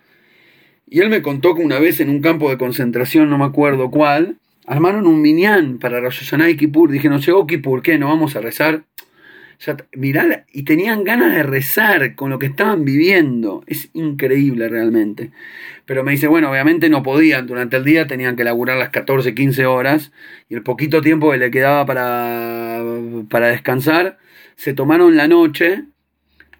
y 0.90 1.02
él 1.02 1.10
me 1.10 1.22
contó 1.22 1.54
que 1.56 1.62
una 1.62 1.80
vez 1.80 2.00
en 2.00 2.10
un 2.10 2.22
campo 2.22 2.50
de 2.50 2.58
concentración, 2.58 3.30
no 3.30 3.38
me 3.38 3.46
acuerdo 3.46 3.92
cuál, 3.92 4.38
armaron 4.66 5.06
un 5.06 5.22
minyan 5.22 5.80
para 5.80 6.00
Rosh 6.00 6.20
Hashanah 6.20 6.50
y 6.50 6.58
Kippur. 6.58 6.92
Dije, 6.92 7.10
no 7.10 7.20
llegó 7.20 7.46
Kippur, 7.46 7.82
¿qué? 7.82 7.98
¿No 7.98 8.08
vamos 8.08 8.36
a 8.36 8.42
rezar? 8.42 8.84
Mirá, 9.94 10.46
y 10.54 10.64
tenían 10.64 11.04
ganas 11.04 11.36
de 11.36 11.42
rezar 11.44 12.16
con 12.16 12.30
lo 12.30 12.40
que 12.40 12.46
estaban 12.46 12.86
viviendo. 12.86 13.64
Es 13.68 13.90
increíble 13.94 14.70
realmente. 14.70 15.32
Pero 15.86 16.04
me 16.04 16.12
dice, 16.12 16.28
bueno, 16.28 16.52
obviamente 16.52 16.90
no 16.90 17.04
podían. 17.04 17.48
Durante 17.48 17.78
el 17.78 17.84
día 17.84 18.08
tenían 18.08 18.36
que 18.36 18.44
laburar 18.44 18.78
las 18.78 18.90
14, 18.90 19.34
15 19.34 19.66
horas. 19.66 20.12
Y 20.48 20.56
el 20.56 20.64
poquito 20.64 21.02
tiempo 21.02 21.32
que 21.32 21.38
le 21.38 21.52
quedaba 21.52 21.86
para, 21.86 22.82
para 23.30 23.48
descansar, 23.48 24.20
se 24.56 24.74
tomaron 24.74 25.18
la 25.18 25.28
noche 25.28 25.86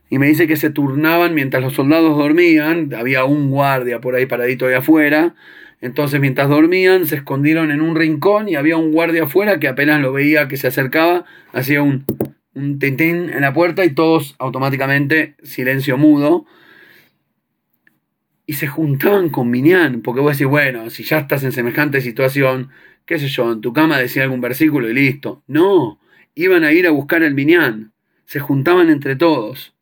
y 0.10 0.20
me 0.20 0.28
dice 0.28 0.48
que 0.48 0.56
se 0.56 0.70
turnaban 0.70 1.34
mientras 1.34 1.64
los 1.64 1.74
soldados 1.74 2.18
dormían, 2.18 2.94
había 2.94 3.26
un 3.26 3.50
guardia 3.50 4.00
por 4.00 4.16
ahí 4.16 4.26
paradito 4.26 4.68
ahí 4.68 4.74
afuera, 4.74 5.36
entonces 5.82 6.20
mientras 6.20 6.50
dormían 6.50 7.06
se 7.06 7.16
escondieron 7.16 7.72
en 7.72 7.82
un 7.82 7.96
rincón 7.96 8.50
y 8.50 8.56
había 8.56 8.78
un 8.78 8.92
guardia 8.92 9.24
afuera 9.24 9.60
que 9.60 9.68
apenas 9.68 10.02
lo 10.02 10.14
veía 10.14 10.48
que 10.48 10.58
se 10.58 10.68
acercaba, 10.68 11.26
hacía 11.52 11.82
un, 11.82 12.06
un 12.58 12.80
tintín 12.80 13.30
en 13.30 13.42
la 13.42 13.54
puerta 13.54 13.86
y 13.86 13.92
todos 13.92 14.36
automáticamente 14.40 15.36
silencio 15.44 15.98
mudo. 15.98 16.46
Y 18.48 18.54
se 18.54 18.68
juntaban 18.68 19.30
con 19.30 19.52
Minyan, 19.52 20.02
porque 20.02 20.22
vos 20.22 20.32
decís, 20.32 20.48
bueno, 20.48 20.90
si 20.90 21.04
ya 21.04 21.20
estás 21.20 21.44
en 21.44 21.52
semejante 21.52 22.00
situación, 22.00 22.70
qué 23.06 23.20
sé 23.20 23.28
yo, 23.28 23.52
en 23.52 23.62
tu 23.62 23.74
cama 23.74 24.00
decía 24.00 24.24
algún 24.24 24.42
versículo 24.42 24.90
y 24.90 24.94
listo. 24.94 25.44
No, 25.48 26.00
iban 26.34 26.64
a 26.64 26.72
ir 26.72 26.88
a 26.88 26.92
buscar 26.92 27.24
el 27.24 27.36
Minyan, 27.36 27.92
se 28.26 28.40
juntaban 28.40 28.90
entre 28.90 29.18
todos. 29.18 29.77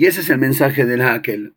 Y 0.00 0.06
ese 0.06 0.22
es 0.22 0.30
el 0.30 0.38
mensaje 0.38 0.86
del 0.86 1.02
Hakel, 1.02 1.52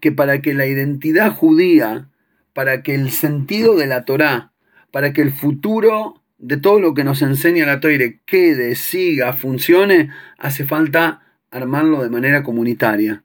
que 0.00 0.10
para 0.10 0.42
que 0.42 0.54
la 0.54 0.66
identidad 0.66 1.30
judía, 1.30 2.08
para 2.52 2.82
que 2.82 2.96
el 2.96 3.12
sentido 3.12 3.76
de 3.76 3.86
la 3.86 4.04
Torá, 4.04 4.50
para 4.90 5.12
que 5.12 5.22
el 5.22 5.30
futuro 5.30 6.20
de 6.36 6.56
todo 6.56 6.80
lo 6.80 6.94
que 6.94 7.04
nos 7.04 7.22
enseña 7.22 7.64
la 7.64 7.78
Toire 7.78 8.18
quede, 8.26 8.74
siga, 8.74 9.34
funcione, 9.34 10.10
hace 10.36 10.64
falta 10.64 11.22
armarlo 11.52 12.02
de 12.02 12.10
manera 12.10 12.42
comunitaria. 12.42 13.22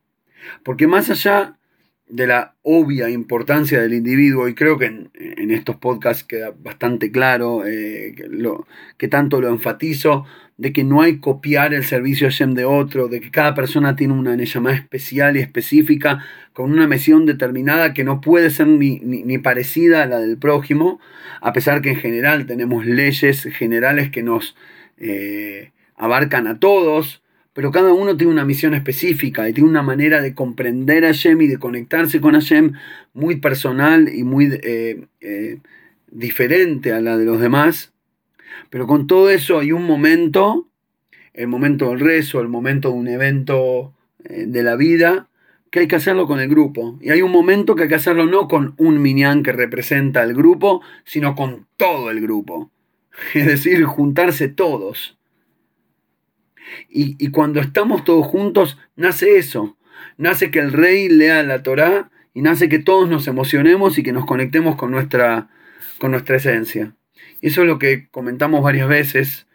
Porque 0.64 0.86
más 0.86 1.10
allá 1.10 1.58
de 2.08 2.28
la 2.28 2.54
obvia 2.62 3.10
importancia 3.10 3.82
del 3.82 3.96
individuo, 3.96 4.48
y 4.48 4.54
creo 4.54 4.78
que 4.78 4.86
en, 4.86 5.50
estos 5.50 5.78
podcasts 5.78 6.24
queda 6.24 6.54
bastante 6.56 7.12
claro 7.12 7.66
eh, 7.66 8.14
lo, 8.30 8.68
que 9.00 9.08
tanto 9.08 9.42
lo 9.42 9.50
enfatizo, 9.50 10.26
de 10.62 10.72
que 10.74 10.84
no 10.84 11.02
hay 11.02 11.18
copiar 11.18 11.74
el 11.74 11.84
servicio 11.84 12.28
Hashem 12.28 12.54
de 12.54 12.66
otro, 12.66 13.08
de 13.08 13.20
que 13.20 13.32
cada 13.32 13.56
persona 13.56 13.96
tiene 13.96 14.14
una 14.14 14.36
llamada 14.36 14.76
especial 14.76 15.36
y 15.36 15.40
específica, 15.40 16.24
con 16.54 16.72
una 16.72 16.88
misión 16.88 17.26
determinada 17.26 17.96
que 17.96 18.04
no 18.04 18.22
puede 18.22 18.52
ser 18.52 18.68
ni, 18.68 19.00
ni, 19.00 19.38
parecida 19.40 20.04
a 20.04 20.06
la 20.06 20.20
del 20.20 20.38
prójimo, 20.38 21.00
a 21.42 21.52
pesar 21.52 21.82
que 21.82 21.90
en 21.90 21.96
general 21.96 22.46
tenemos 22.46 22.86
leyes 22.86 23.42
generales 23.58 24.12
que 24.12 24.22
nos 24.22 24.56
eh, 25.00 25.72
abarcan 25.96 26.46
a 26.46 26.60
todos, 26.60 27.24
pero 27.54 27.72
cada 27.72 27.92
uno 27.92 28.16
tiene 28.16 28.32
una 28.32 28.46
misión 28.46 28.76
específica 28.76 29.50
y 29.50 29.54
tiene 29.54 29.68
una 29.68 29.82
manera 29.82 30.22
de 30.22 30.36
comprender 30.36 31.06
a 31.06 31.08
Hashem 31.08 31.42
y 31.42 31.48
de 31.48 31.58
conectarse 31.58 32.22
con 32.22 32.36
Hashem 32.36 32.74
muy 33.14 33.38
personal 33.38 34.14
y 34.14 34.24
muy... 34.24 34.60
Eh, 34.62 35.08
eh, 35.22 35.58
diferente 36.12 36.92
a 36.92 37.00
la 37.00 37.18
de 37.18 37.24
los 37.24 37.40
demás, 37.40 37.94
pero 38.72 38.88
con 38.88 39.06
todo 39.06 39.30
eso 39.30 39.60
hay 39.60 39.74
un 39.74 39.84
momento, 39.84 40.70
el 41.34 41.50
momento 41.50 41.90
del 41.90 42.00
rezo, 42.00 42.40
el 42.40 42.48
momento 42.48 42.90
de 42.90 42.96
un 42.96 43.08
evento 43.10 43.94
eh, 44.24 44.46
de 44.48 44.64
la 44.64 44.78
vida, 44.78 45.28
que 45.70 45.82
hay 45.82 45.88
que 45.90 45.98
hacerlo 45.98 46.26
con 46.26 46.40
el 46.40 46.48
grupo. 46.48 46.98
Y 47.02 47.10
hay 47.10 47.22
un 47.22 47.32
momento 47.32 47.76
que 47.76 47.84
hay 47.84 47.90
que 47.90 47.96
hacerlo 47.96 48.26
no 48.26 48.48
con 48.48 48.74
un 48.78 49.02
minyan 49.02 49.44
que 49.44 49.52
representa 49.52 50.22
al 50.22 50.34
grupo, 50.34 50.82
sino 51.04 51.36
con 51.36 51.68
todo 51.78 52.10
el 52.10 52.22
grupo. 52.22 52.72
Es 53.34 53.46
decir, 53.46 53.84
juntarse 53.84 54.48
todos. 54.48 55.20
Y, 56.90 57.18
y, 57.24 57.30
cuando 57.32 57.60
estamos 57.60 58.06
todos 58.06 58.26
juntos, 58.26 58.78
nace 58.96 59.36
eso. 59.36 59.78
Nace 60.18 60.50
que 60.50 60.60
el 60.60 60.72
rey 60.72 61.10
lea 61.10 61.44
la 61.44 61.62
Torá 61.62 62.10
y 62.34 62.42
nace 62.42 62.70
que 62.70 62.80
todos 62.80 63.10
nos 63.10 63.28
emocionemos 63.28 63.98
y 63.98 64.04
que 64.04 64.14
nos 64.14 64.26
conectemos 64.26 64.78
con 64.78 64.92
nuestra, 64.92 65.50
con 66.00 66.12
nuestra 66.12 66.38
esencia. 66.38 66.96
Y 67.42 67.48
eso 67.48 67.62
es 67.62 67.68
lo 67.68 67.80
que 67.80 68.08
comentamos 68.10 68.64
varias 68.64 68.88
veces, 68.88 69.48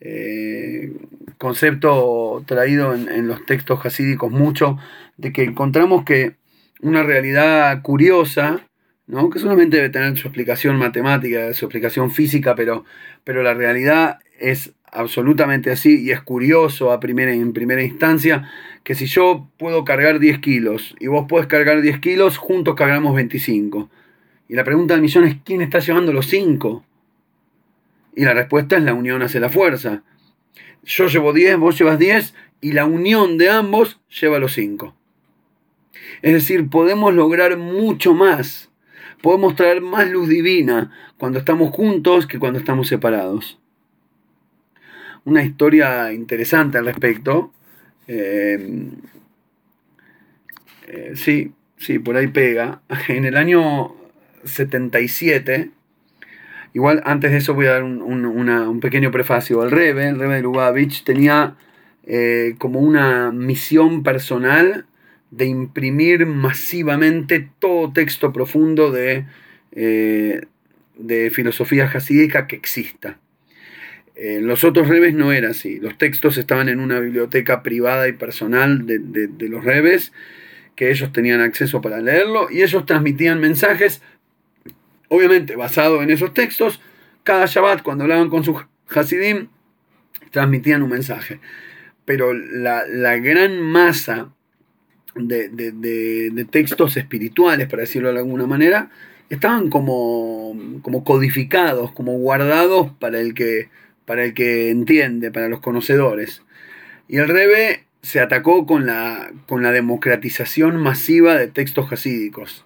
eh, 0.00 0.92
concepto 1.38 2.42
traído 2.46 2.94
en, 2.94 3.08
en, 3.08 3.26
los 3.26 3.44
textos 3.46 3.80
jasídicos 3.80 4.30
mucho, 4.30 4.78
de 5.16 5.32
que 5.32 5.44
encontramos 5.44 6.04
que 6.04 6.36
una 6.80 7.02
realidad 7.02 7.80
curiosa, 7.82 8.66
¿no? 9.06 9.30
que 9.30 9.38
solamente 9.38 9.76
debe 9.76 9.90
tener 9.90 10.16
su 10.16 10.28
explicación 10.28 10.76
matemática, 10.76 11.52
su 11.54 11.66
explicación 11.66 12.10
física, 12.10 12.54
pero, 12.54 12.84
pero 13.24 13.42
la 13.42 13.54
realidad 13.54 14.18
es 14.38 14.72
absolutamente 14.94 15.70
así 15.70 16.02
y 16.02 16.12
es 16.12 16.20
curioso 16.22 16.92
a 16.92 17.00
primera, 17.00 17.32
en 17.32 17.52
primera 17.52 17.82
instancia 17.82 18.48
que 18.84 18.94
si 18.94 19.06
yo 19.06 19.50
puedo 19.58 19.84
cargar 19.84 20.18
10 20.18 20.38
kilos 20.38 20.94
y 21.00 21.08
vos 21.08 21.26
podés 21.28 21.46
cargar 21.46 21.80
10 21.80 21.98
kilos, 21.98 22.38
juntos 22.38 22.74
cargamos 22.74 23.14
25. 23.14 23.90
Y 24.48 24.54
la 24.54 24.64
pregunta 24.64 24.94
del 24.94 25.02
millón 25.02 25.24
es, 25.24 25.36
¿quién 25.44 25.62
está 25.62 25.80
llevando 25.80 26.12
los 26.12 26.26
5? 26.26 26.84
Y 28.16 28.24
la 28.24 28.34
respuesta 28.34 28.76
es 28.76 28.82
la 28.82 28.94
unión 28.94 29.22
hace 29.22 29.40
la 29.40 29.48
fuerza. 29.48 30.02
Yo 30.84 31.08
llevo 31.08 31.32
10, 31.32 31.56
vos 31.58 31.78
llevas 31.78 31.98
10 31.98 32.34
y 32.60 32.72
la 32.72 32.84
unión 32.84 33.38
de 33.38 33.50
ambos 33.50 34.00
lleva 34.20 34.38
los 34.38 34.52
5. 34.52 34.94
Es 36.22 36.32
decir, 36.32 36.68
podemos 36.68 37.14
lograr 37.14 37.56
mucho 37.56 38.14
más. 38.14 38.70
Podemos 39.22 39.56
traer 39.56 39.80
más 39.80 40.08
luz 40.10 40.28
divina 40.28 40.92
cuando 41.18 41.38
estamos 41.38 41.70
juntos 41.70 42.26
que 42.26 42.38
cuando 42.38 42.58
estamos 42.58 42.88
separados 42.88 43.58
una 45.24 45.42
historia 45.42 46.12
interesante 46.12 46.78
al 46.78 46.86
respecto. 46.86 47.52
Eh, 48.06 48.90
eh, 50.86 51.12
sí, 51.14 51.52
sí, 51.76 51.98
por 51.98 52.16
ahí 52.16 52.28
pega. 52.28 52.82
En 53.08 53.24
el 53.24 53.36
año 53.36 53.94
77, 54.44 55.70
igual 56.74 57.02
antes 57.06 57.30
de 57.30 57.38
eso 57.38 57.54
voy 57.54 57.66
a 57.66 57.72
dar 57.72 57.84
un, 57.84 58.80
pequeño 58.80 59.10
prefacio. 59.10 59.62
El 59.64 59.70
Rebe, 59.70 60.08
el 60.08 60.18
Rebe 60.18 60.36
de 60.36 60.42
Lubavitch, 60.42 61.04
tenía 61.04 61.56
eh, 62.04 62.54
como 62.58 62.80
una 62.80 63.32
misión 63.32 64.02
personal 64.02 64.84
de 65.30 65.46
imprimir 65.46 66.26
masivamente 66.26 67.48
todo 67.58 67.92
texto 67.92 68.32
profundo 68.32 68.92
de, 68.92 69.24
de 69.72 71.30
filosofía 71.30 71.88
jasídica 71.88 72.46
que 72.46 72.56
exista. 72.56 73.18
Eh, 74.16 74.40
los 74.40 74.62
otros 74.62 74.86
rebes 74.88 75.14
no 75.14 75.32
era 75.32 75.50
así. 75.50 75.80
Los 75.80 75.98
textos 75.98 76.38
estaban 76.38 76.68
en 76.68 76.80
una 76.80 77.00
biblioteca 77.00 77.62
privada 77.62 78.06
y 78.08 78.12
personal 78.12 78.86
de, 78.86 79.48
los 79.48 79.64
rebes, 79.64 80.12
que 80.76 80.90
ellos 80.90 81.12
tenían 81.12 81.40
acceso 81.40 81.80
para 81.80 82.00
leerlo, 82.00 82.48
y 82.50 82.62
ellos 82.62 82.86
transmitían 82.86 83.40
mensajes, 83.40 84.02
obviamente 85.14 85.56
basado 85.56 86.02
en 86.02 86.10
esos 86.10 86.34
textos. 86.34 86.80
Cada 87.22 87.46
Shabbat, 87.46 87.82
cuando 87.82 88.04
hablaban 88.04 88.28
con 88.28 88.44
sus 88.44 88.64
Hasidim, 88.88 89.48
transmitían 90.30 90.82
un 90.82 90.90
mensaje. 90.90 91.40
Pero 92.04 92.34
la, 92.34 93.16
gran 93.16 93.60
masa 93.60 94.32
de, 95.14 96.46
textos 96.50 96.96
espirituales, 96.96 97.68
para 97.68 97.82
decirlo 97.82 98.12
de 98.12 98.18
alguna 98.18 98.46
manera, 98.46 98.90
estaban 99.30 99.70
como, 99.70 100.54
como 100.82 101.02
codificados, 101.02 101.92
como 101.92 102.18
guardados 102.18 102.92
para 102.98 103.20
el 103.20 103.34
que 103.34 103.70
para 104.04 104.24
el 104.24 104.34
que 104.34 104.70
entiende, 104.70 105.30
para 105.30 105.48
los 105.48 105.60
conocedores. 105.60 106.42
Y 107.08 107.18
el 107.18 107.28
Rebe 107.28 107.84
se 108.02 108.20
atacó 108.20 108.66
con 108.66 108.86
la, 108.86 109.32
con 109.46 109.62
la 109.62 109.72
democratización 109.72 110.76
masiva 110.76 111.36
de 111.36 111.46
textos 111.46 111.90
hasídicos. 111.90 112.64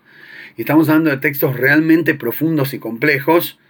Y 0.58 0.62
estamos 0.62 0.88
hablando 0.88 1.10
de 1.10 1.18
textos 1.18 1.56
realmente 1.56 2.16
profundos 2.16 2.74
y 2.74 2.80
complejos, 2.80 3.60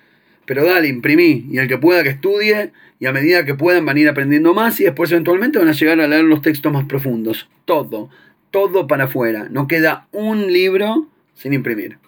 pero 0.47 0.65
dale, 0.65 0.89
imprimí, 0.89 1.47
y 1.51 1.59
el 1.59 1.69
que 1.69 1.77
pueda 1.77 2.03
que 2.03 2.09
estudie, 2.09 2.73
y 2.99 3.05
a 3.05 3.13
medida 3.13 3.45
que 3.45 3.55
puedan 3.55 3.85
van 3.85 3.99
a 3.99 4.01
ir 4.01 4.09
aprendiendo 4.09 4.55
más, 4.55 4.81
y 4.81 4.85
después 4.85 5.13
eventualmente 5.13 5.59
van 5.59 5.69
a 5.69 5.73
llegar 5.73 6.01
a 6.01 6.09
leer 6.09 6.25
los 6.25 6.41
textos 6.41 6.73
más 6.73 6.87
profundos. 6.87 7.51
Todo, 7.67 8.09
todo 8.51 8.87
para 8.87 9.05
afuera. 9.05 9.49
No 9.51 9.69
queda 9.69 10.09
un 10.13 10.51
libro 10.51 11.07
sin 11.35 11.53
imprimir. 11.53 11.99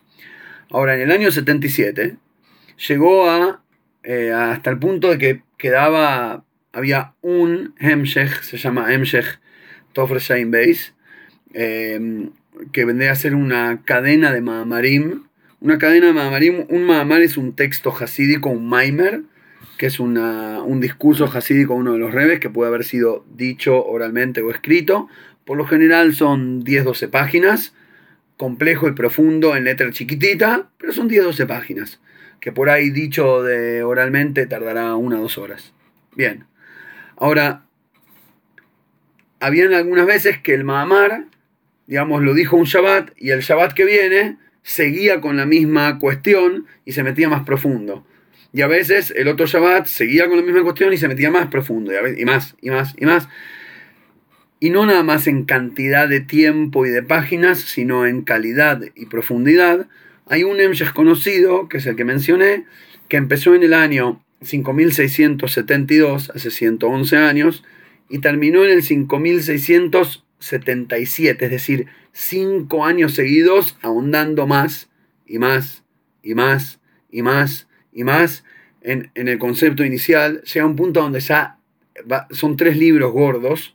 Ahora, 0.71 0.95
en 0.95 1.03
el 1.03 1.11
año 1.11 1.31
77, 1.31 2.17
llegó 2.89 3.29
a, 3.29 3.61
eh, 4.03 4.33
hasta 4.33 4.71
el 4.71 4.79
punto 4.79 5.11
de 5.11 5.19
que 5.19 5.43
quedaba, 5.59 6.43
había 6.73 7.13
un 7.21 7.75
Hemshech, 7.79 8.41
se 8.45 8.57
llama 8.57 8.91
Hemshech 8.95 9.41
Tofre 9.93 10.21
em, 11.53 12.31
que 12.73 12.85
vendría 12.85 13.13
a 13.13 13.17
ser 13.17 13.35
una 13.35 13.83
cadena 13.85 14.33
de 14.33 14.41
Mahamarim. 14.41 15.25
Una 15.61 15.79
cadena 15.79 16.07
de 16.07 16.13
Mahamarim, 16.13 16.67
un 16.69 16.85
Mahamar 16.85 17.23
es 17.23 17.37
un 17.37 17.55
texto 17.55 17.95
hasídico, 17.99 18.49
un 18.49 18.69
Maimer, 18.69 19.23
que 19.77 19.87
es 19.87 20.01
un 20.01 20.81
discurso 20.81 21.25
hasídico 21.25 21.75
uno 21.75 21.93
de 21.93 21.99
los 21.99 22.13
rebes 22.13 22.41
que 22.41 22.51
puede 22.51 22.69
haber 22.69 22.85
sido 22.85 23.25
dicho 23.35 23.85
oralmente 23.85 24.43
o 24.43 24.51
escrito. 24.51 25.09
Por 25.45 25.57
lo 25.57 25.67
general 25.67 26.15
son 26.15 26.65
10-12 26.65 27.11
páginas, 27.11 27.75
complejo 28.37 28.89
y 28.89 28.93
profundo 28.93 29.57
en 29.57 29.65
letra 29.65 29.91
chiquitita, 29.91 30.71
pero 30.79 30.93
son 30.93 31.09
10-12 31.09 31.47
páginas 31.47 32.01
que 32.41 32.53
por 32.53 32.71
ahí 32.71 32.91
dicho 32.91 33.43
de 33.43 33.83
oralmente 33.83 34.47
tardará 34.47 34.97
una 34.97 35.19
o 35.19 35.23
dos 35.23 35.39
horas. 35.39 35.75
Bien. 36.17 36.47
Ahora, 37.17 37.65
habían 39.41 39.75
algunas 39.75 40.07
veces 40.07 40.39
que 40.41 40.55
el 40.55 40.65
Mahamar, 40.65 41.27
digamos, 41.91 42.23
lo 42.23 42.35
dijo 42.35 42.57
un 42.57 42.67
Shabbat 42.67 43.11
y 43.17 43.31
el 43.31 43.41
Shabbat 43.41 43.73
que 43.73 43.85
viene 43.85 44.37
seguía 44.63 45.21
con 45.21 45.37
la 45.37 45.45
misma 45.45 45.99
cuestión 45.99 46.67
y 46.85 46.93
se 46.93 47.03
metía 47.03 47.29
más 47.29 47.43
profundo. 47.43 48.07
Y 48.53 48.63
a 48.63 48.69
veces 48.69 49.13
el 49.17 49.27
otro 49.27 49.47
Shabbat 49.47 49.87
seguía 49.87 50.29
con 50.29 50.37
la 50.37 50.45
misma 50.45 50.63
cuestión 50.63 50.93
y 50.93 50.99
se 50.99 51.09
metía 51.09 51.33
más 51.33 51.49
profundo, 51.49 51.91
y, 52.17 52.25
más, 52.25 52.55
y 52.63 52.71
más, 52.71 52.95
y 52.97 53.07
más. 53.07 53.29
Y 54.61 54.71
no 54.71 54.87
nada 54.87 55.03
más 55.03 55.27
en 55.27 55.45
cantidad 55.45 56.09
de 56.09 56.21
tiempo 56.21 56.87
y 56.87 56.91
de 56.91 57.03
páginas, 57.03 57.59
sino 57.59 58.07
en 58.07 58.23
calidad 58.23 58.83
y 58.95 59.07
profundidad, 59.07 59.89
hay 60.27 60.45
un 60.45 60.61
Emshesh 60.61 60.93
conocido, 60.93 61.69
que 61.69 61.79
es 61.79 61.87
el 61.87 61.97
que 61.97 62.05
mencioné, 62.05 62.67
que 63.09 63.17
empezó 63.17 63.57
en 63.57 63.65
el 63.65 63.75
año 63.75 64.25
5672, 64.43 66.31
hace 66.37 66.53
111 66.53 67.17
años, 67.17 67.65
y 68.09 68.21
terminó 68.21 68.65
en 68.65 68.71
el 68.71 68.85
5677, 70.41 71.45
es 71.45 71.51
decir, 71.51 71.87
cinco 72.13 72.85
años 72.85 73.15
seguidos 73.15 73.79
ahondando 73.83 74.47
más 74.47 74.89
y 75.27 75.39
más 75.39 75.85
y 76.23 76.35
más 76.35 76.81
y 77.11 77.23
más 77.23 77.69
y 77.93 78.05
más 78.05 78.45
en, 78.83 79.11
el 79.15 79.39
concepto 79.39 79.85
inicial. 79.85 80.43
Llega 80.43 80.67
un 80.67 80.77
punto 80.77 81.01
donde 81.01 81.21
ya 81.21 81.59
son 82.31 82.57
tres 82.57 82.77
libros 82.77 83.13
gordos 83.13 83.75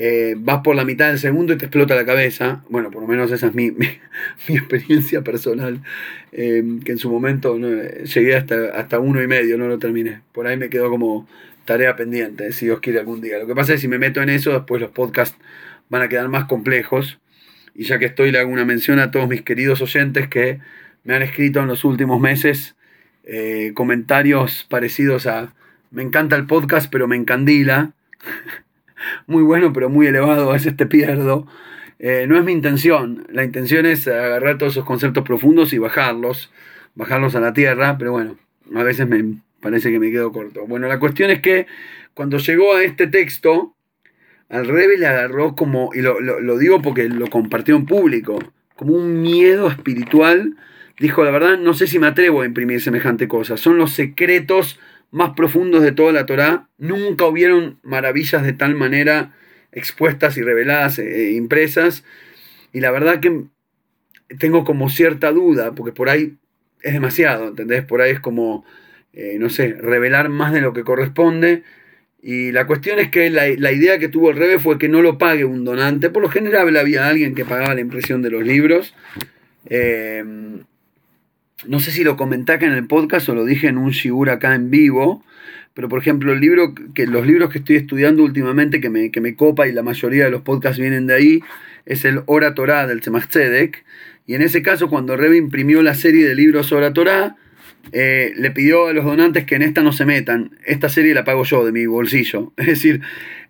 eh, 0.00 0.36
vas 0.38 0.60
por 0.62 0.76
la 0.76 0.84
mitad 0.84 1.08
del 1.08 1.18
segundo 1.18 1.52
y 1.52 1.56
te 1.58 1.64
explota 1.64 1.96
la 1.96 2.06
cabeza. 2.06 2.62
Bueno, 2.68 2.88
por 2.92 3.02
lo 3.02 3.08
menos 3.08 3.32
esa 3.32 3.48
es 3.48 3.54
mi, 3.54 3.72
experiencia 4.48 5.22
personal, 5.22 5.82
eh, 6.30 6.62
que 6.84 6.92
en 6.92 6.98
su 6.98 7.10
momento 7.10 7.58
llegué 7.58 8.36
hasta, 8.36 8.70
hasta 8.76 9.00
uno 9.00 9.20
y 9.20 9.26
medio, 9.26 9.58
no 9.58 9.66
lo 9.66 9.80
terminé. 9.80 10.20
Por 10.30 10.46
ahí 10.46 10.56
me 10.56 10.70
quedó 10.70 10.88
como 10.88 11.28
tarea 11.64 11.96
pendiente, 11.96 12.52
si 12.52 12.66
Dios 12.66 12.78
quiere 12.78 13.00
algún 13.00 13.20
día. 13.20 13.40
Lo 13.40 13.48
que 13.48 13.56
pasa 13.56 13.74
es 13.74 13.78
que 13.78 13.82
si 13.82 13.88
me 13.88 13.98
meto 13.98 14.22
en 14.22 14.28
eso, 14.28 14.52
después 14.52 14.80
los 14.80 14.92
podcasts 14.92 15.36
van 15.88 16.02
a 16.02 16.08
quedar 16.08 16.28
más 16.28 16.44
complejos. 16.44 17.18
Y 17.74 17.84
ya 17.84 17.98
que 17.98 18.06
estoy, 18.06 18.32
le 18.32 18.38
hago 18.38 18.50
una 18.50 18.64
mención 18.64 18.98
a 18.98 19.10
todos 19.10 19.28
mis 19.28 19.42
queridos 19.42 19.80
oyentes 19.80 20.28
que 20.28 20.60
me 21.04 21.14
han 21.14 21.22
escrito 21.22 21.60
en 21.60 21.68
los 21.68 21.84
últimos 21.84 22.20
meses 22.20 22.76
eh, 23.24 23.72
comentarios 23.74 24.66
parecidos 24.68 25.26
a 25.26 25.54
me 25.90 26.02
encanta 26.02 26.36
el 26.36 26.46
podcast, 26.46 26.90
pero 26.90 27.08
me 27.08 27.16
encandila. 27.16 27.92
muy 29.26 29.42
bueno, 29.42 29.72
pero 29.72 29.88
muy 29.88 30.06
elevado, 30.06 30.50
a 30.50 30.54
veces 30.54 30.76
te 30.76 30.86
pierdo. 30.86 31.46
Eh, 31.98 32.26
no 32.28 32.38
es 32.38 32.44
mi 32.44 32.52
intención, 32.52 33.26
la 33.30 33.42
intención 33.44 33.86
es 33.86 34.06
agarrar 34.06 34.58
todos 34.58 34.74
esos 34.74 34.84
conceptos 34.84 35.24
profundos 35.24 35.72
y 35.72 35.78
bajarlos, 35.78 36.52
bajarlos 36.94 37.34
a 37.34 37.40
la 37.40 37.52
tierra, 37.52 37.96
pero 37.98 38.12
bueno, 38.12 38.36
a 38.74 38.82
veces 38.84 39.08
me 39.08 39.40
parece 39.60 39.90
que 39.90 39.98
me 39.98 40.10
quedo 40.10 40.30
corto. 40.30 40.66
Bueno, 40.66 40.86
la 40.86 41.00
cuestión 41.00 41.30
es 41.30 41.40
que 41.40 41.66
cuando 42.14 42.38
llegó 42.38 42.76
a 42.76 42.84
este 42.84 43.08
texto, 43.08 43.74
al 44.48 44.66
Rebe 44.66 44.96
le 44.96 45.06
agarró 45.06 45.54
como, 45.54 45.90
y 45.94 46.00
lo, 46.00 46.20
lo 46.20 46.58
digo 46.58 46.80
porque 46.82 47.08
lo 47.08 47.26
compartió 47.28 47.76
en 47.76 47.86
público, 47.86 48.38
como 48.76 48.94
un 48.94 49.20
miedo 49.20 49.68
espiritual 49.68 50.56
dijo, 50.98 51.24
la 51.24 51.30
verdad, 51.30 51.58
no 51.58 51.74
sé 51.74 51.86
si 51.86 51.98
me 51.98 52.06
atrevo 52.06 52.42
a 52.42 52.46
imprimir 52.46 52.80
semejante 52.80 53.28
cosa. 53.28 53.56
Son 53.56 53.78
los 53.78 53.92
secretos 53.92 54.80
más 55.10 55.30
profundos 55.30 55.82
de 55.82 55.92
toda 55.92 56.12
la 56.12 56.26
Torá. 56.26 56.68
Nunca 56.78 57.26
hubieron 57.26 57.78
maravillas 57.82 58.42
de 58.42 58.52
tal 58.52 58.74
manera 58.74 59.34
expuestas 59.72 60.36
y 60.36 60.42
reveladas, 60.42 60.98
e 60.98 61.32
impresas. 61.32 62.04
Y 62.72 62.80
la 62.80 62.90
verdad 62.90 63.20
que 63.20 63.44
tengo 64.38 64.64
como 64.64 64.90
cierta 64.90 65.32
duda, 65.32 65.72
porque 65.74 65.92
por 65.92 66.08
ahí 66.08 66.36
es 66.82 66.92
demasiado, 66.92 67.48
¿entendés? 67.48 67.84
Por 67.84 68.02
ahí 68.02 68.12
es 68.12 68.20
como, 68.20 68.64
eh, 69.12 69.36
no 69.38 69.50
sé, 69.50 69.74
revelar 69.74 70.28
más 70.28 70.52
de 70.52 70.60
lo 70.60 70.72
que 70.72 70.84
corresponde. 70.84 71.62
Y 72.20 72.50
la 72.52 72.66
cuestión 72.66 72.98
es 72.98 73.10
que 73.10 73.30
la, 73.30 73.48
idea 73.48 73.98
que 73.98 74.08
tuvo 74.08 74.30
el 74.30 74.36
Rebe 74.36 74.58
fue 74.58 74.78
que 74.78 74.88
no 74.88 75.02
lo 75.02 75.18
pague 75.18 75.44
un 75.44 75.64
donante. 75.64 76.10
Por 76.10 76.22
lo 76.22 76.28
general 76.28 76.76
había 76.76 77.08
alguien 77.08 77.34
que 77.34 77.44
pagaba 77.44 77.74
la 77.74 77.80
impresión 77.80 78.22
de 78.22 78.30
los 78.30 78.42
libros. 78.42 78.94
Eh, 79.66 80.24
no 81.66 81.80
sé 81.80 81.90
si 81.90 82.04
lo 82.04 82.16
comenté 82.16 82.52
acá 82.52 82.66
en 82.66 82.72
el 82.72 82.86
podcast 82.86 83.28
o 83.28 83.34
lo 83.34 83.44
dije 83.44 83.68
en 83.68 83.78
un 83.78 83.90
Shigur 83.90 84.30
acá 84.30 84.54
en 84.54 84.70
vivo. 84.70 85.24
Pero 85.74 85.88
por 85.88 86.00
ejemplo, 86.00 86.32
el 86.32 86.40
libro 86.40 86.74
que, 86.94 87.06
los 87.06 87.24
libros 87.24 87.50
que 87.50 87.58
estoy 87.58 87.76
estudiando 87.76 88.24
últimamente, 88.24 88.80
que 88.80 88.90
me, 88.90 89.12
que 89.12 89.20
me 89.20 89.36
copa 89.36 89.68
y 89.68 89.72
la 89.72 89.84
mayoría 89.84 90.24
de 90.24 90.30
los 90.32 90.42
podcasts 90.42 90.80
vienen 90.80 91.06
de 91.06 91.14
ahí, 91.14 91.40
es 91.86 92.04
el 92.04 92.22
Ora 92.26 92.54
Torah 92.54 92.88
del 92.88 93.00
Tzemach 93.00 93.28
Tzedek. 93.28 93.84
Y 94.26 94.34
en 94.34 94.42
ese 94.42 94.60
caso, 94.60 94.88
cuando 94.88 95.16
Rebe 95.16 95.36
imprimió 95.36 95.82
la 95.82 95.94
serie 95.94 96.26
de 96.26 96.34
libros 96.34 96.72
Ora 96.72 96.92
Torah, 96.92 97.36
eh, 97.92 98.32
le 98.36 98.50
pidió 98.50 98.86
a 98.86 98.92
los 98.92 99.04
donantes 99.04 99.44
que 99.44 99.54
en 99.54 99.62
esta 99.62 99.82
no 99.82 99.92
se 99.92 100.04
metan. 100.04 100.58
Esta 100.64 100.88
serie 100.88 101.14
la 101.14 101.24
pago 101.24 101.44
yo 101.44 101.64
de 101.64 101.72
mi 101.72 101.86
bolsillo. 101.86 102.52
Es 102.56 102.66
decir, 102.66 103.00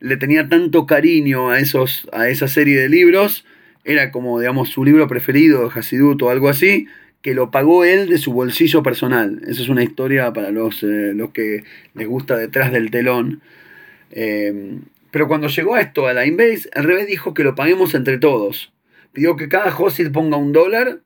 le 0.01 0.17
tenía 0.17 0.49
tanto 0.49 0.87
cariño 0.87 1.51
a, 1.51 1.59
esos, 1.59 2.09
a 2.12 2.29
esa 2.29 2.49
serie 2.49 2.81
de 2.81 2.88
libros. 2.88 3.45
Era 3.85 4.11
como, 4.11 4.38
digamos, 4.38 4.69
su 4.71 4.85
libro 4.85 5.09
preferido 5.09 5.71
Hasidut 5.75 6.23
o 6.23 6.31
algo 6.31 6.49
así, 6.49 6.87
que 7.23 7.35
lo 7.35 7.51
pagó 7.51 7.85
él 7.85 8.09
de 8.09 8.19
su 8.19 8.33
bolsillo 8.33 8.83
personal. 8.83 9.41
Esa 9.47 9.62
es 9.62 9.69
una 9.69 9.83
historia 9.83 10.33
para 10.33 10.51
los, 10.51 10.83
eh, 10.83 11.12
los 11.14 11.31
que 11.31 11.64
les 11.95 12.07
gusta 12.07 12.37
detrás 12.37 12.71
del 12.71 12.91
telón. 12.91 13.41
Eh, 14.11 14.79
pero 15.11 15.27
cuando 15.27 15.49
llegó 15.49 15.77
esto, 15.77 16.07
a 16.07 16.12
la 16.12 16.27
Inbase, 16.27 16.69
el 16.75 16.85
revés 16.85 17.07
dijo 17.07 17.35
que 17.35 17.45
lo 17.45 17.55
paguemos 17.55 17.95
entre 17.95 18.19
todos. 18.19 18.73
Pidió 19.12 19.37
que 19.37 19.49
cada 19.49 19.71
Josid 19.71 20.12
ponga 20.12 20.37
un 20.37 20.53
dólar 20.53 21.01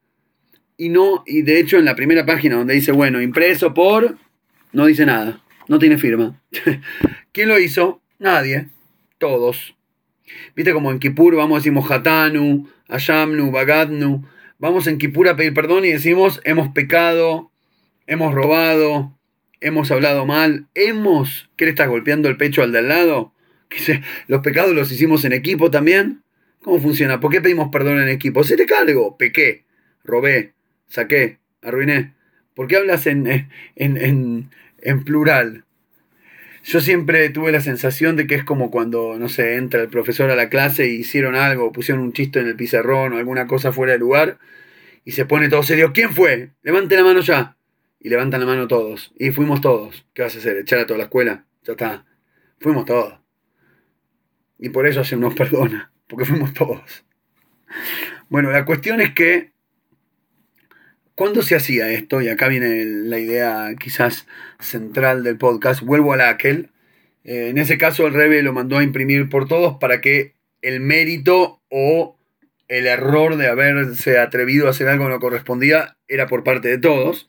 y 0.82 0.88
no, 0.88 1.22
y 1.26 1.42
de 1.42 1.60
hecho 1.60 1.78
en 1.78 1.84
la 1.84 1.94
primera 1.94 2.26
página 2.26 2.56
donde 2.56 2.74
dice, 2.74 2.90
bueno, 2.90 3.22
impreso 3.22 3.72
por, 3.72 4.16
no 4.72 4.86
dice 4.86 5.06
nada, 5.06 5.40
no 5.68 5.78
tiene 5.78 5.96
firma. 5.96 6.42
¿Quién 7.32 7.48
lo 7.48 7.60
hizo? 7.60 8.02
Nadie, 8.18 8.66
todos. 9.18 9.76
Viste 10.56 10.72
como 10.72 10.90
en 10.90 10.98
Kippur 10.98 11.36
vamos 11.36 11.62
decimos 11.62 11.88
Hatanu, 11.88 12.68
Ayamnu, 12.88 13.52
Bagadnu. 13.52 14.26
Vamos 14.58 14.88
en 14.88 14.98
Kippur 14.98 15.28
a 15.28 15.36
pedir 15.36 15.54
perdón 15.54 15.84
y 15.84 15.92
decimos 15.92 16.40
hemos 16.42 16.70
pecado, 16.70 17.52
hemos 18.08 18.34
robado, 18.34 19.16
hemos 19.60 19.92
hablado 19.92 20.26
mal, 20.26 20.66
hemos. 20.74 21.48
¿Qué 21.54 21.66
le 21.66 21.70
estás 21.70 21.88
golpeando 21.88 22.28
el 22.28 22.36
pecho 22.36 22.60
al 22.60 22.72
de 22.72 22.80
al 22.80 22.88
lado? 22.88 23.32
¿Los 24.26 24.40
pecados 24.40 24.74
los 24.74 24.90
hicimos 24.90 25.24
en 25.24 25.32
equipo 25.32 25.70
también? 25.70 26.24
¿Cómo 26.60 26.80
funciona? 26.80 27.20
¿Por 27.20 27.30
qué 27.30 27.40
pedimos 27.40 27.68
perdón 27.70 28.00
en 28.00 28.08
equipo? 28.08 28.42
Se 28.42 28.56
te 28.56 28.66
cargo, 28.66 29.16
pequé, 29.16 29.64
robé, 30.02 30.54
saqué, 30.92 31.38
arruiné. 31.62 32.12
¿Por 32.54 32.68
qué 32.68 32.76
hablas 32.76 33.06
en, 33.06 33.48
en, 33.76 34.50
en, 34.78 35.04
plural? 35.04 35.64
Yo 36.64 36.80
siempre 36.80 37.30
tuve 37.30 37.50
la 37.50 37.62
sensación 37.62 38.14
de 38.14 38.26
que 38.26 38.34
es 38.34 38.44
como 38.44 38.70
cuando, 38.70 39.18
no 39.18 39.30
sé, 39.30 39.56
entra 39.56 39.80
el 39.80 39.88
profesor 39.88 40.30
a 40.30 40.36
la 40.36 40.50
clase 40.50 40.86
y 40.86 40.96
hicieron 40.96 41.34
algo, 41.34 41.72
pusieron 41.72 42.04
un 42.04 42.12
chiste 42.12 42.40
en 42.40 42.46
el 42.46 42.56
pizarrón 42.56 43.14
o 43.14 43.16
alguna 43.16 43.46
cosa 43.46 43.72
fuera 43.72 43.94
de 43.94 43.98
lugar 43.98 44.38
y 45.04 45.12
se 45.12 45.24
pone 45.24 45.48
todo 45.48 45.62
serio. 45.62 45.92
¿Quién 45.94 46.10
fue? 46.10 46.50
Levante 46.62 46.94
la 46.94 47.04
mano 47.04 47.20
ya. 47.20 47.56
Y 47.98 48.10
levantan 48.10 48.40
la 48.40 48.46
mano 48.46 48.68
todos. 48.68 49.12
Y 49.16 49.30
fuimos 49.30 49.60
todos. 49.62 50.06
¿Qué 50.12 50.22
vas 50.22 50.34
a 50.34 50.38
hacer? 50.38 50.58
¿Echar 50.58 50.80
a 50.80 50.86
toda 50.86 50.98
la 50.98 51.04
escuela? 51.04 51.46
Ya 51.64 51.72
está. 51.72 52.04
Fuimos 52.60 52.84
todos. 52.84 53.18
Y 54.58 54.68
por 54.68 54.86
eso 54.86 55.04
se 55.04 55.16
nos 55.16 55.34
perdona. 55.34 55.90
Porque 56.06 56.26
fuimos 56.26 56.52
todos. 56.52 57.04
Bueno, 58.28 58.50
la 58.50 58.64
cuestión 58.64 59.00
es 59.00 59.14
que 59.14 59.51
¿Cuándo 61.14 61.42
se 61.42 61.54
hacía 61.54 61.90
esto? 61.90 62.22
Y 62.22 62.28
acá 62.28 62.48
viene 62.48 62.84
la 62.86 63.18
idea 63.18 63.74
quizás 63.78 64.26
central 64.60 65.22
del 65.22 65.36
podcast. 65.36 65.82
Vuelvo 65.82 66.14
a 66.14 66.16
la 66.16 66.30
aquel. 66.30 66.70
Eh, 67.24 67.48
en 67.50 67.58
ese 67.58 67.76
caso 67.76 68.06
el 68.06 68.14
Rebe 68.14 68.42
lo 68.42 68.54
mandó 68.54 68.78
a 68.78 68.82
imprimir 68.82 69.28
por 69.28 69.46
todos 69.46 69.76
para 69.78 70.00
que 70.00 70.34
el 70.62 70.80
mérito 70.80 71.60
o 71.68 72.16
el 72.68 72.86
error 72.86 73.36
de 73.36 73.48
haberse 73.48 74.18
atrevido 74.18 74.66
a 74.66 74.70
hacer 74.70 74.88
algo 74.88 75.04
que 75.04 75.10
no 75.10 75.20
correspondía 75.20 75.98
era 76.08 76.26
por 76.28 76.44
parte 76.44 76.68
de 76.68 76.78
todos. 76.78 77.28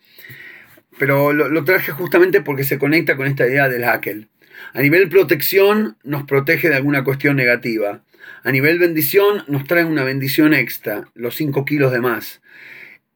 Pero 0.98 1.34
lo, 1.34 1.64
traje 1.66 1.92
justamente 1.92 2.40
porque 2.40 2.64
se 2.64 2.78
conecta 2.78 3.18
con 3.18 3.28
esta 3.28 3.46
idea 3.46 3.68
del 3.68 3.84
aquel. 3.84 4.30
A 4.74 4.82
nivel 4.82 5.10
protección 5.10 5.98
nos 6.04 6.24
protege 6.24 6.70
de 6.70 6.76
alguna 6.76 7.04
cuestión 7.04 7.36
negativa. 7.36 8.02
A 8.44 8.52
nivel 8.52 8.80
bendición 8.80 9.44
nos 9.48 9.66
trae 9.66 9.84
una 9.84 10.06
bendición 10.06 10.54
extra, 10.54 11.10
los 11.16 11.36
5 11.36 11.66
kilos 11.66 11.92
de 11.92 12.00
más 12.00 12.42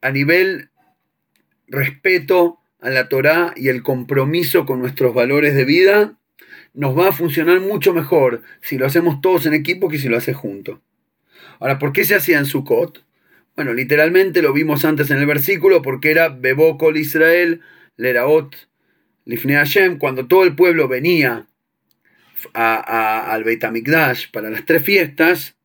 a 0.01 0.11
nivel 0.11 0.69
respeto 1.67 2.59
a 2.79 2.89
la 2.89 3.09
Torá 3.09 3.53
y 3.55 3.69
el 3.69 3.83
compromiso 3.83 4.65
con 4.65 4.79
nuestros 4.79 5.13
valores 5.13 5.55
de 5.55 5.65
vida, 5.65 6.17
nos 6.73 6.97
va 6.97 7.09
a 7.09 7.13
funcionar 7.13 7.59
mucho 7.59 7.93
mejor 7.93 8.43
si 8.61 8.77
lo 8.77 8.85
hacemos 8.85 9.19
todos 9.21 9.45
en 9.45 9.53
equipo 9.53 9.89
que 9.89 9.97
si 9.97 10.09
lo 10.09 10.17
hace 10.17 10.33
junto. 10.33 10.81
Ahora, 11.59 11.79
¿por 11.79 11.91
qué 11.91 12.05
se 12.05 12.15
hacía 12.15 12.37
en 12.37 12.45
Sukkot? 12.45 13.03
Bueno, 13.55 13.73
literalmente 13.73 14.43
lo 14.43 14.53
vimos 14.53 14.85
antes 14.85 15.09
en 15.09 15.17
el 15.17 15.25
versículo, 15.25 15.81
porque 15.81 16.11
era 16.11 16.29
Bebokol 16.29 16.97
Israel, 16.97 17.61
Leraot, 17.95 18.55
Lifnei 19.25 19.55
Hashem, 19.55 19.97
cuando 19.97 20.27
todo 20.27 20.43
el 20.43 20.55
pueblo 20.55 20.87
venía 20.87 21.47
al 22.53 23.43
Beit 23.43 23.63
HaMikdash 23.63 24.29
para 24.31 24.51
las 24.51 24.65
tres 24.65 24.83
fiestas, 24.83 25.56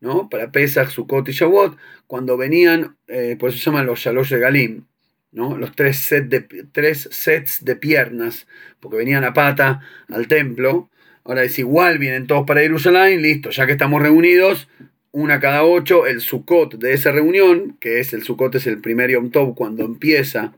¿no? 0.00 0.28
Para 0.28 0.50
Pesach, 0.50 0.90
Sukkot 0.90 1.28
y 1.28 1.32
Shavuot, 1.32 1.76
cuando 2.06 2.36
venían, 2.36 2.96
eh, 3.06 3.36
por 3.38 3.50
eso 3.50 3.58
se 3.58 3.64
llaman 3.66 3.86
los 3.86 4.00
Shalosh 4.00 4.30
Regalim, 4.30 4.84
¿no? 5.32 5.56
Los 5.56 5.76
tres, 5.76 6.08
de, 6.10 6.40
tres 6.72 7.08
sets 7.12 7.64
de 7.64 7.76
piernas, 7.76 8.46
porque 8.80 8.96
venían 8.96 9.24
a 9.24 9.32
pata 9.32 9.80
al 10.08 10.26
templo. 10.26 10.90
Ahora 11.24 11.44
es 11.44 11.58
igual, 11.58 11.98
vienen 11.98 12.26
todos 12.26 12.46
para 12.46 12.62
Jerusalén, 12.62 13.22
listo, 13.22 13.50
ya 13.50 13.66
que 13.66 13.72
estamos 13.72 14.02
reunidos, 14.02 14.68
una 15.12 15.38
cada 15.38 15.64
ocho, 15.64 16.06
el 16.06 16.20
Sukkot 16.20 16.78
de 16.78 16.94
esa 16.94 17.12
reunión, 17.12 17.76
que 17.80 18.00
es 18.00 18.12
el 18.12 18.22
Sukkot 18.22 18.54
es 18.54 18.66
el 18.66 18.80
primer 18.80 19.10
Yom 19.10 19.30
Tov 19.30 19.54
cuando 19.54 19.84
empieza 19.84 20.54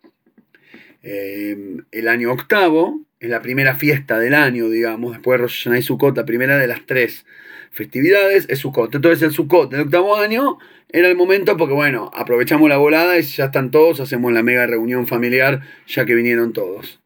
eh, 1.03 1.79
el 1.91 2.09
año 2.09 2.33
octavo, 2.33 3.01
es 3.19 3.29
la 3.31 3.43
primera 3.43 3.77
fiesta 3.77 4.19
del 4.19 4.35
año, 4.35 4.69
digamos, 4.69 5.13
después 5.13 5.39
de 5.39 5.43
Rosh 5.43 5.65
Hashanah 5.65 5.79
y 5.79 5.83
Sukkot, 5.83 6.17
la 6.17 6.25
primera 6.25 6.59
de 6.59 6.67
las 6.67 6.87
tres 6.87 7.25
festividades 7.73 8.47
es 8.49 8.61
Sukkot. 8.61 8.95
Entonces 8.95 9.23
el 9.23 9.33
Sukkot 9.33 9.71
del 9.71 9.83
octavo 9.83 10.17
año 10.17 10.59
era 10.91 11.09
el 11.09 11.17
momento 11.17 11.57
porque, 11.57 11.75
bueno, 11.75 12.11
aprovechamos 12.15 12.69
la 12.69 12.77
volada 12.77 13.19
y 13.19 13.23
ya 13.23 13.47
están 13.47 13.71
todos, 13.71 13.99
hacemos 14.01 14.33
la 14.33 14.43
mega 14.43 14.67
reunión 14.67 15.07
familiar 15.07 15.63
ya 15.87 16.05
que 16.05 16.15
vinieron 16.15 16.53
todos. 16.53 17.01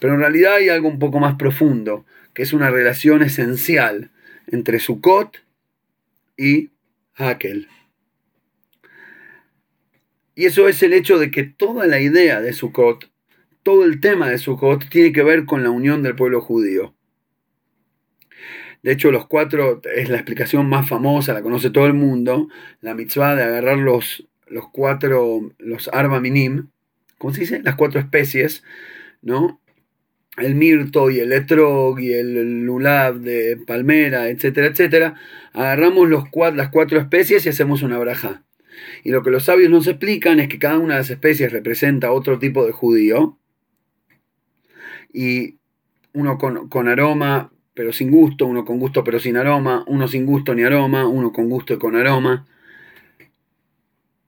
Pero 0.00 0.14
en 0.14 0.20
realidad 0.20 0.56
hay 0.56 0.68
algo 0.68 0.88
un 0.88 0.98
poco 0.98 1.20
más 1.20 1.36
profundo, 1.36 2.04
que 2.34 2.42
es 2.42 2.52
una 2.52 2.70
relación 2.70 3.22
esencial 3.22 4.10
entre 4.48 4.80
Sukkot 4.80 5.38
y 6.36 6.70
Hakel. 7.14 7.68
Y 10.34 10.46
eso 10.46 10.68
es 10.68 10.82
el 10.82 10.92
hecho 10.92 11.18
de 11.18 11.30
que 11.30 11.44
toda 11.44 11.86
la 11.86 12.00
idea 12.00 12.40
de 12.40 12.52
Sukkot, 12.52 13.08
todo 13.62 13.84
el 13.84 14.00
tema 14.00 14.28
de 14.28 14.38
Sukkot 14.38 14.88
tiene 14.88 15.12
que 15.12 15.22
ver 15.22 15.44
con 15.44 15.62
la 15.62 15.70
unión 15.70 16.02
del 16.02 16.16
pueblo 16.16 16.40
judío. 16.40 16.94
De 18.84 18.92
hecho, 18.92 19.10
los 19.10 19.26
cuatro 19.26 19.80
es 19.96 20.10
la 20.10 20.16
explicación 20.16 20.68
más 20.68 20.86
famosa, 20.86 21.32
la 21.32 21.40
conoce 21.40 21.70
todo 21.70 21.86
el 21.86 21.94
mundo. 21.94 22.48
La 22.82 22.92
mitzvah 22.94 23.34
de 23.34 23.42
agarrar 23.42 23.78
los, 23.78 24.28
los 24.46 24.68
cuatro, 24.68 25.54
los 25.56 25.88
arba 25.88 26.20
minim, 26.20 26.68
¿cómo 27.16 27.32
se 27.32 27.40
dice? 27.40 27.62
Las 27.62 27.76
cuatro 27.76 27.98
especies, 27.98 28.62
¿no? 29.22 29.58
El 30.36 30.54
mirto 30.54 31.10
y 31.10 31.20
el 31.20 31.32
etrog 31.32 31.98
y 31.98 32.12
el 32.12 32.66
lulav 32.66 33.20
de 33.20 33.56
palmera, 33.66 34.28
etcétera, 34.28 34.66
etcétera. 34.66 35.14
Agarramos 35.54 36.06
los, 36.10 36.24
las 36.54 36.68
cuatro 36.68 37.00
especies 37.00 37.46
y 37.46 37.48
hacemos 37.48 37.80
una 37.80 37.96
braja. 37.96 38.44
Y 39.02 39.12
lo 39.12 39.22
que 39.22 39.30
los 39.30 39.44
sabios 39.44 39.70
nos 39.70 39.86
explican 39.86 40.40
es 40.40 40.48
que 40.48 40.58
cada 40.58 40.78
una 40.78 40.94
de 40.94 41.00
las 41.00 41.10
especies 41.10 41.52
representa 41.52 42.12
otro 42.12 42.38
tipo 42.38 42.66
de 42.66 42.72
judío. 42.72 43.38
Y 45.10 45.56
uno 46.12 46.36
con, 46.36 46.68
con 46.68 46.88
aroma 46.88 47.53
pero 47.74 47.92
sin 47.92 48.10
gusto, 48.10 48.46
uno 48.46 48.64
con 48.64 48.78
gusto 48.78 49.04
pero 49.04 49.18
sin 49.18 49.36
aroma, 49.36 49.84
uno 49.86 50.08
sin 50.08 50.26
gusto 50.26 50.54
ni 50.54 50.62
aroma, 50.62 51.06
uno 51.06 51.32
con 51.32 51.48
gusto 51.48 51.74
y 51.74 51.78
con 51.78 51.96
aroma. 51.96 52.46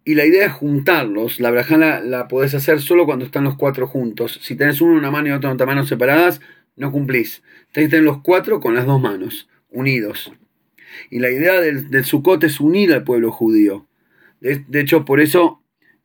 Y 0.05 0.15
la 0.15 0.25
idea 0.25 0.47
es 0.47 0.53
juntarlos. 0.53 1.41
La 1.41 1.51
brajana 1.51 2.01
la 2.01 2.29
podés 2.29 2.55
hacer 2.55 2.81
solo 2.81 3.07
cuando 3.07 3.25
están 3.25 3.45
los 3.45 3.57
cuatro 3.57 3.89
juntos. 3.89 4.39
Si 4.43 4.55
tenés 4.55 4.81
uno 4.81 4.93
en 4.93 4.99
una 4.99 5.11
mano 5.11 5.29
y 5.29 5.33
otro 5.33 5.49
en 5.51 5.55
otra 5.55 5.67
mano 5.67 5.85
separadas, 5.85 6.41
no 6.77 6.93
cumplís. 6.93 7.43
Tenés 7.73 7.89
que 7.89 7.97
tener 7.97 8.05
los 8.05 8.23
cuatro 8.23 8.61
con 8.61 8.75
las 8.75 8.87
dos 8.87 9.01
manos, 9.01 9.49
unidos. 9.71 10.33
Y 11.11 11.19
la 11.19 11.31
idea 11.31 11.61
del, 11.61 11.91
del 11.91 12.05
Sukkot 12.05 12.45
es 12.45 12.61
unir 12.61 12.93
al 12.93 13.03
pueblo 13.03 13.33
judío. 13.33 13.87
De, 14.41 14.81
hecho, 14.81 15.05
por 15.05 15.21
eso 15.21 15.63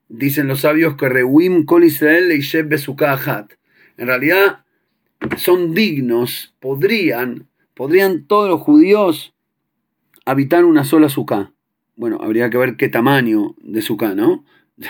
dicen 0.10 0.48
los 0.48 0.62
sabios 0.62 0.96
que 0.96 1.10
Reuim 1.10 1.66
Kol 1.66 1.84
Israel 1.84 2.30
Leishev 2.30 2.68
Besukahat. 2.68 3.54
En 3.98 4.08
realidad 4.08 4.64
son 5.38 5.74
dignos, 5.74 6.54
podrían, 6.60 7.48
podrían 7.74 8.26
todos 8.26 8.50
los 8.50 8.62
judíos 8.62 9.34
habitar 10.26 10.66
una 10.66 10.84
sola 10.84 11.10
suká. 11.10 11.52
Bueno, 11.96 12.20
habría 12.22 12.50
que 12.50 12.58
ver 12.58 12.78
qué 12.78 12.90
tamaño 12.90 13.56
de 13.62 13.82
suká, 13.82 14.16
¿no? 14.16 14.46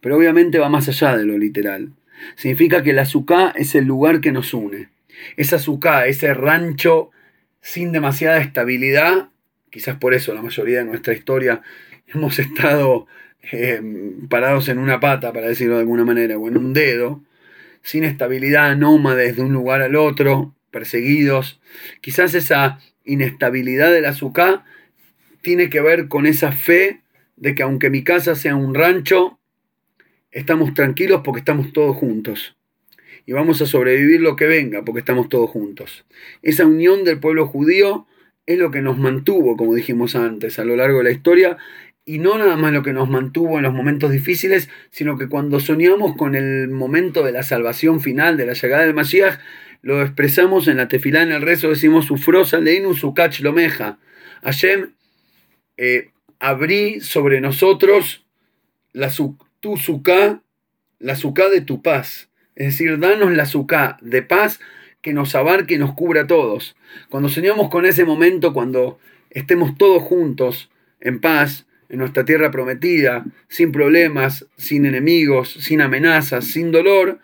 Pero 0.00 0.16
obviamente 0.16 0.58
va 0.58 0.68
más 0.68 0.88
allá 0.88 1.16
de 1.16 1.26
lo 1.26 1.36
literal. 1.38 1.92
Significa 2.36 2.82
que 2.82 2.92
la 2.92 3.04
suká 3.04 3.52
es 3.56 3.74
el 3.74 3.84
lugar 3.84 4.20
que 4.20 4.32
nos 4.32 4.54
une. 4.54 4.88
Esa 5.36 5.58
suká, 5.58 6.06
ese 6.06 6.32
rancho 6.34 7.10
sin 7.60 7.92
demasiada 7.92 8.38
estabilidad, 8.38 9.28
quizás 9.70 9.96
por 9.96 10.14
eso 10.14 10.34
la 10.34 10.42
mayoría 10.42 10.78
de 10.78 10.84
nuestra 10.84 11.14
historia 11.14 11.62
hemos 12.06 12.38
estado 12.38 13.06
eh, 13.52 13.80
parados 14.28 14.68
en 14.68 14.78
una 14.78 15.00
pata, 15.00 15.32
para 15.32 15.48
decirlo 15.48 15.74
de 15.74 15.80
alguna 15.80 16.04
manera, 16.04 16.38
o 16.38 16.48
en 16.48 16.56
un 16.56 16.72
dedo, 16.72 17.22
sin 17.84 18.02
estabilidad, 18.02 18.76
nómades 18.76 19.36
de 19.36 19.42
un 19.42 19.52
lugar 19.52 19.82
al 19.82 19.94
otro, 19.94 20.54
perseguidos. 20.70 21.60
Quizás 22.00 22.34
esa 22.34 22.80
inestabilidad 23.04 23.92
del 23.92 24.06
azúcar 24.06 24.64
tiene 25.42 25.68
que 25.68 25.82
ver 25.82 26.08
con 26.08 26.26
esa 26.26 26.50
fe 26.50 27.02
de 27.36 27.54
que 27.54 27.62
aunque 27.62 27.90
mi 27.90 28.02
casa 28.02 28.34
sea 28.34 28.56
un 28.56 28.74
rancho, 28.74 29.38
estamos 30.32 30.72
tranquilos 30.72 31.20
porque 31.22 31.40
estamos 31.40 31.72
todos 31.72 31.94
juntos. 31.94 32.56
Y 33.26 33.32
vamos 33.32 33.60
a 33.60 33.66
sobrevivir 33.66 34.20
lo 34.20 34.34
que 34.34 34.46
venga 34.46 34.82
porque 34.82 35.00
estamos 35.00 35.28
todos 35.28 35.50
juntos. 35.50 36.06
Esa 36.42 36.66
unión 36.66 37.04
del 37.04 37.20
pueblo 37.20 37.46
judío 37.46 38.06
es 38.46 38.58
lo 38.58 38.70
que 38.70 38.80
nos 38.80 38.98
mantuvo, 38.98 39.56
como 39.56 39.74
dijimos 39.74 40.16
antes, 40.16 40.58
a 40.58 40.64
lo 40.64 40.76
largo 40.76 40.98
de 40.98 41.04
la 41.04 41.10
historia 41.10 41.58
y 42.06 42.18
no 42.18 42.36
nada 42.36 42.56
más 42.56 42.72
lo 42.72 42.82
que 42.82 42.92
nos 42.92 43.08
mantuvo 43.08 43.56
en 43.56 43.62
los 43.62 43.72
momentos 43.72 44.10
difíciles, 44.10 44.68
sino 44.90 45.16
que 45.16 45.28
cuando 45.28 45.58
soñamos 45.60 46.16
con 46.16 46.34
el 46.34 46.68
momento 46.68 47.22
de 47.22 47.32
la 47.32 47.42
salvación 47.42 48.00
final, 48.00 48.36
de 48.36 48.46
la 48.46 48.52
llegada 48.52 48.84
del 48.84 48.94
Mashiach, 48.94 49.38
lo 49.80 50.02
expresamos 50.02 50.68
en 50.68 50.78
la 50.78 50.88
tefilá, 50.88 51.22
en 51.22 51.32
el 51.32 51.42
rezo, 51.42 51.68
decimos 51.68 52.10
Ufrosa 52.10 52.58
leinu 52.58 52.94
sukach 52.94 53.40
lomeja. 53.40 53.98
Hashem, 54.42 54.92
eh, 55.76 56.10
abrí 56.38 57.00
sobre 57.00 57.40
nosotros 57.40 58.24
la, 58.92 59.10
tu 59.60 59.76
suká, 59.76 60.42
la 60.98 61.16
suká 61.16 61.48
de 61.48 61.62
tu 61.62 61.82
paz. 61.82 62.28
Es 62.54 62.66
decir, 62.66 62.98
danos 62.98 63.32
la 63.32 63.46
suká 63.46 63.98
de 64.00 64.22
paz 64.22 64.60
que 65.00 65.12
nos 65.12 65.34
abarque 65.34 65.74
y 65.74 65.78
nos 65.78 65.94
cubra 65.94 66.22
a 66.22 66.26
todos. 66.26 66.76
Cuando 67.08 67.28
soñamos 67.28 67.68
con 67.70 67.86
ese 67.86 68.04
momento, 68.04 68.52
cuando 68.52 68.98
estemos 69.30 69.76
todos 69.76 70.02
juntos, 70.02 70.70
en 71.00 71.20
paz, 71.20 71.66
en 71.88 71.98
nuestra 71.98 72.24
tierra 72.24 72.50
prometida, 72.50 73.24
sin 73.48 73.72
problemas, 73.72 74.46
sin 74.56 74.86
enemigos, 74.86 75.52
sin 75.52 75.80
amenazas, 75.80 76.46
sin 76.46 76.70
dolor, 76.70 77.20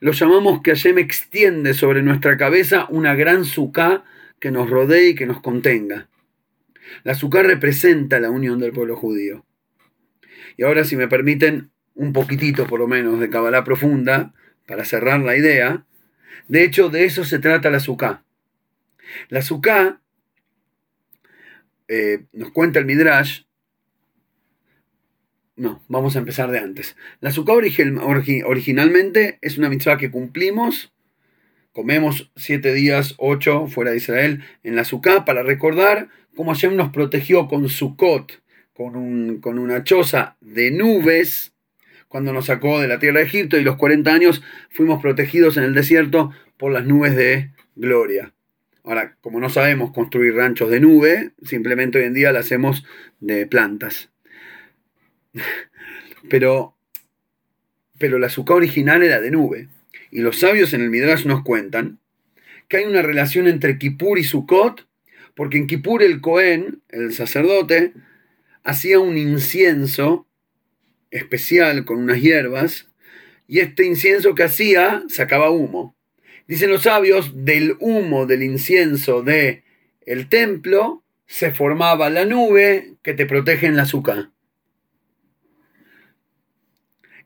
lo 0.00 0.12
llamamos 0.12 0.62
que 0.62 0.70
Hashem 0.70 0.98
extiende 0.98 1.74
sobre 1.74 2.02
nuestra 2.02 2.38
cabeza 2.38 2.86
una 2.88 3.14
gran 3.14 3.44
suká 3.44 4.02
que 4.38 4.50
nos 4.50 4.70
rodee 4.70 5.10
y 5.10 5.14
que 5.14 5.26
nos 5.26 5.42
contenga. 5.42 6.08
La 7.04 7.14
suká 7.14 7.42
representa 7.42 8.18
la 8.18 8.30
unión 8.30 8.58
del 8.58 8.72
pueblo 8.72 8.96
judío. 8.96 9.44
Y 10.56 10.64
ahora, 10.64 10.84
si 10.84 10.96
me 10.96 11.06
permiten, 11.06 11.70
un 11.94 12.14
poquitito 12.14 12.66
por 12.66 12.80
lo 12.80 12.88
menos 12.88 13.20
de 13.20 13.28
Kabbalah 13.28 13.62
profunda, 13.62 14.32
para 14.66 14.84
cerrar 14.84 15.20
la 15.20 15.36
idea. 15.36 15.84
De 16.48 16.64
hecho, 16.64 16.88
de 16.88 17.04
eso 17.04 17.24
se 17.24 17.38
trata 17.38 17.70
la 17.70 17.80
suká. 17.80 18.24
La 19.28 19.42
suká, 19.42 20.00
eh, 21.92 22.26
nos 22.32 22.52
cuenta 22.52 22.78
el 22.78 22.86
Midrash, 22.86 23.42
no, 25.56 25.82
vamos 25.88 26.14
a 26.14 26.20
empezar 26.20 26.48
de 26.52 26.60
antes. 26.60 26.96
La 27.20 27.32
sukkah 27.32 27.52
originalmente 27.52 29.38
es 29.42 29.58
una 29.58 29.68
mitzvah 29.68 29.98
que 29.98 30.12
cumplimos. 30.12 30.94
Comemos 31.72 32.30
siete 32.36 32.72
días, 32.72 33.16
ocho, 33.18 33.66
fuera 33.66 33.90
de 33.90 33.96
Israel, 33.96 34.44
en 34.62 34.76
la 34.76 34.84
sukkah 34.84 35.24
para 35.24 35.42
recordar 35.42 36.08
cómo 36.36 36.54
Hashem 36.54 36.76
nos 36.76 36.90
protegió 36.90 37.48
con 37.48 37.68
Sukkot, 37.68 38.40
con, 38.72 38.94
un, 38.94 39.40
con 39.40 39.58
una 39.58 39.82
choza 39.82 40.36
de 40.40 40.70
nubes, 40.70 41.52
cuando 42.06 42.32
nos 42.32 42.46
sacó 42.46 42.80
de 42.80 42.86
la 42.86 43.00
tierra 43.00 43.18
de 43.18 43.26
Egipto 43.26 43.58
y 43.58 43.64
los 43.64 43.76
40 43.76 44.14
años 44.14 44.42
fuimos 44.70 45.02
protegidos 45.02 45.56
en 45.56 45.64
el 45.64 45.74
desierto 45.74 46.30
por 46.56 46.70
las 46.70 46.86
nubes 46.86 47.16
de 47.16 47.50
gloria. 47.74 48.32
Ahora, 48.84 49.16
como 49.20 49.40
no 49.40 49.50
sabemos 49.50 49.92
construir 49.92 50.34
ranchos 50.34 50.70
de 50.70 50.80
nube, 50.80 51.32
simplemente 51.42 51.98
hoy 51.98 52.04
en 52.04 52.14
día 52.14 52.32
lo 52.32 52.38
hacemos 52.38 52.84
de 53.20 53.46
plantas. 53.46 54.10
pero, 56.30 56.74
pero 57.98 58.18
la 58.18 58.28
azúcar 58.28 58.56
original 58.56 59.02
era 59.02 59.20
de 59.20 59.30
nube. 59.30 59.68
Y 60.10 60.20
los 60.20 60.40
sabios 60.40 60.72
en 60.72 60.80
el 60.80 60.90
Midrash 60.90 61.26
nos 61.26 61.42
cuentan 61.42 61.98
que 62.68 62.78
hay 62.78 62.84
una 62.84 63.02
relación 63.02 63.48
entre 63.48 63.78
Kippur 63.78 64.18
y 64.18 64.24
Sukkot, 64.24 64.86
porque 65.34 65.58
en 65.58 65.66
Kippur 65.66 66.02
el 66.02 66.20
Cohen, 66.20 66.82
el 66.88 67.12
sacerdote, 67.12 67.92
hacía 68.62 69.00
un 69.00 69.18
incienso 69.18 70.26
especial 71.10 71.84
con 71.84 71.98
unas 71.98 72.20
hierbas, 72.20 72.88
y 73.46 73.58
este 73.58 73.84
incienso 73.84 74.36
que 74.36 74.44
hacía 74.44 75.02
sacaba 75.08 75.50
humo. 75.50 75.96
Dicen 76.50 76.70
los 76.70 76.82
sabios, 76.82 77.44
del 77.44 77.76
humo 77.78 78.26
del 78.26 78.42
incienso 78.42 79.22
de 79.22 79.62
el 80.04 80.28
templo 80.28 81.04
se 81.28 81.52
formaba 81.52 82.10
la 82.10 82.24
nube 82.24 82.94
que 83.04 83.14
te 83.14 83.24
protege 83.24 83.68
en 83.68 83.76
la 83.76 83.82
azúcar. 83.82 84.30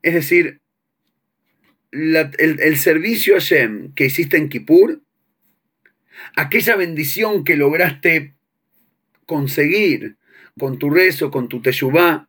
Es 0.02 0.12
decir, 0.12 0.60
el, 1.90 2.76
servicio 2.76 3.36
a 3.36 3.38
Shem 3.38 3.94
que 3.94 4.04
hiciste 4.04 4.36
en 4.36 4.50
Kippur, 4.50 5.00
aquella 6.36 6.76
bendición 6.76 7.44
que 7.44 7.56
lograste 7.56 8.34
conseguir 9.24 10.18
con 10.58 10.78
tu 10.78 10.90
rezo, 10.90 11.30
con 11.30 11.48
tu 11.48 11.62
teshuvah, 11.62 12.28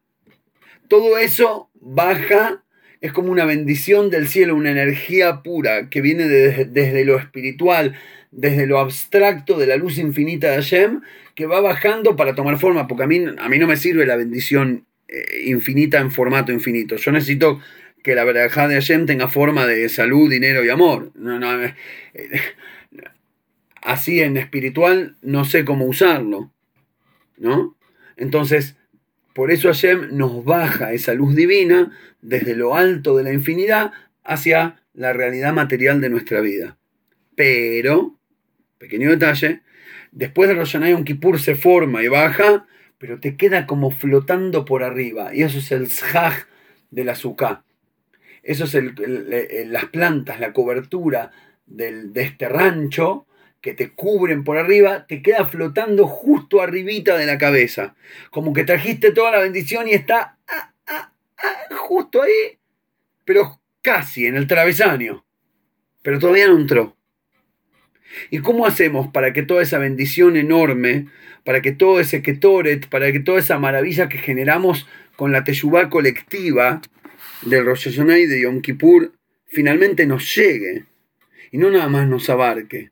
todo 0.88 1.18
eso 1.18 1.70
baja, 1.74 2.64
es 3.06 3.14
como 3.14 3.32
una 3.32 3.46
bendición 3.46 4.10
del 4.10 4.28
cielo, 4.28 4.56
una 4.56 4.72
energía 4.72 5.44
pura 5.44 5.90
que 5.92 6.02
viene 6.02 6.28
desde 6.28 7.06
lo 7.06 7.20
espiritual, 7.20 7.96
desde 8.32 8.66
lo 8.66 8.80
abstracto 8.80 9.60
de 9.60 9.68
la 9.68 9.76
luz 9.76 10.00
infinita 10.00 10.50
de 10.50 10.56
Hashem, 10.56 11.02
que 11.36 11.46
va 11.46 11.62
bajando 11.62 12.16
para 12.16 12.34
tomar 12.34 12.58
forma, 12.58 12.88
porque 12.88 13.04
a 13.04 13.08
mí, 13.08 13.24
a 13.38 13.48
mí 13.48 13.60
no 13.60 13.68
me 13.68 13.78
sirve 13.78 14.08
la 14.08 14.16
bendición 14.16 14.86
eh, 15.08 15.44
infinita 15.46 16.00
en 16.00 16.10
formato 16.10 16.52
infinito. 16.52 16.96
Yo 16.96 17.12
necesito 17.12 17.62
que 18.02 18.16
la 18.16 18.24
verdad 18.24 18.68
de 18.68 18.74
Hashem 18.76 19.06
tenga 19.06 19.28
forma 19.28 19.68
de 19.68 19.88
salud, 19.88 20.28
dinero 20.28 20.66
y 20.66 20.70
amor. 20.70 21.12
Eh, 21.16 21.74
eh, 22.16 22.42
así 23.84 24.20
en 24.20 24.38
espiritual 24.38 25.16
no 25.22 25.46
sé 25.46 25.64
cómo 25.64 25.86
usarlo. 25.86 26.52
¿No? 27.38 27.76
Entonces, 28.18 28.78
por 29.36 29.52
eso 29.52 29.68
Hashem 29.68 30.18
nos 30.18 30.44
baja 30.44 30.94
esa 30.94 31.14
luz 31.14 31.36
divina 31.36 31.92
desde 32.26 32.56
lo 32.56 32.76
alto 32.76 33.16
de 33.18 33.24
la 33.24 33.34
infinidad 33.34 33.92
hacia 34.24 34.82
la 34.94 35.14
realidad 35.14 35.54
material 35.54 36.02
de 36.02 36.10
nuestra 36.10 36.42
vida. 36.42 36.78
Pero, 37.36 38.18
pequeño 38.78 39.10
detalle, 39.10 39.62
después 40.12 40.50
de 40.50 40.56
Rosh 40.56 40.74
Hashanah 40.74 41.04
Kippur 41.04 41.40
se 41.40 41.56
forma 41.56 42.04
y 42.04 42.08
baja 42.08 42.66
pero 42.98 43.20
te 43.20 43.36
queda 43.36 43.68
como 43.68 43.92
flotando 43.92 44.66
por 44.66 44.84
arriba. 44.84 45.34
Y 45.34 45.44
eso 45.44 45.60
es 45.60 45.72
el 45.72 45.90
zhaj 45.90 46.46
del 46.92 47.10
azúcar. 47.10 47.64
Eso 48.42 48.66
es 48.66 48.74
las 49.68 49.86
plantas, 49.86 50.40
la 50.40 50.54
cobertura 50.54 51.32
de 51.66 52.12
este 52.16 52.48
rancho 52.48 53.26
que 53.60 53.74
te 53.74 53.92
cubren 53.92 54.44
por 54.44 54.58
arriba, 54.58 55.08
te 55.08 55.24
queda 55.24 55.46
flotando 55.46 56.06
justo 56.08 56.62
arribita 56.62 57.18
de 57.18 57.26
la 57.26 57.40
cabeza. 57.40 57.96
Como 58.30 58.54
que 58.54 58.64
trajiste 58.64 59.12
toda 59.12 59.32
la 59.32 59.40
bendición 59.40 59.88
y 59.88 59.94
está 59.94 60.35
justo 61.72 62.22
ahí, 62.22 62.58
pero 63.24 63.62
casi 63.82 64.26
en 64.26 64.36
el 64.36 64.48
travesaño. 64.48 65.26
Pero 66.02 66.20
todavía 66.20 66.48
no 66.48 66.58
entró. 66.58 66.96
¿Y 68.30 68.40
cómo 68.40 68.66
hacemos 68.66 69.08
para 69.12 69.34
que 69.34 69.44
toda 69.44 69.62
esa 69.62 69.78
bendición 69.78 70.38
enorme, 70.38 71.08
para 71.44 71.62
que 71.62 71.72
todo 71.72 72.00
ese 72.00 72.22
ketoret, 72.22 72.88
para 72.88 73.12
que 73.12 73.20
toda 73.20 73.40
esa 73.40 73.60
maravilla 73.60 74.10
que 74.10 74.18
generamos 74.18 74.88
con 75.16 75.32
la 75.32 75.44
teshuvá 75.44 75.90
colectiva 75.90 76.82
del 77.42 77.66
Rosh 77.66 77.90
de 77.90 78.42
Yom 78.42 78.62
Kippur, 78.62 79.14
finalmente 79.48 80.06
nos 80.06 80.36
llegue 80.36 80.86
y 81.52 81.58
no 81.58 81.70
nada 81.70 81.88
más 81.88 82.08
nos 82.08 82.30
abarque? 82.30 82.92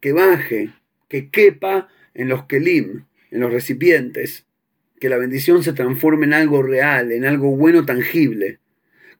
Que 0.00 0.12
baje, 0.12 0.70
que 1.08 1.30
quepa 1.30 1.88
en 2.14 2.28
los 2.28 2.44
kelim, 2.46 3.04
en 3.30 3.40
los 3.40 3.52
recipientes, 3.52 4.43
que 5.04 5.10
la 5.10 5.18
bendición 5.18 5.62
se 5.62 5.74
transforme 5.74 6.24
en 6.24 6.32
algo 6.32 6.62
real, 6.62 7.12
en 7.12 7.26
algo 7.26 7.54
bueno 7.54 7.84
tangible 7.84 8.58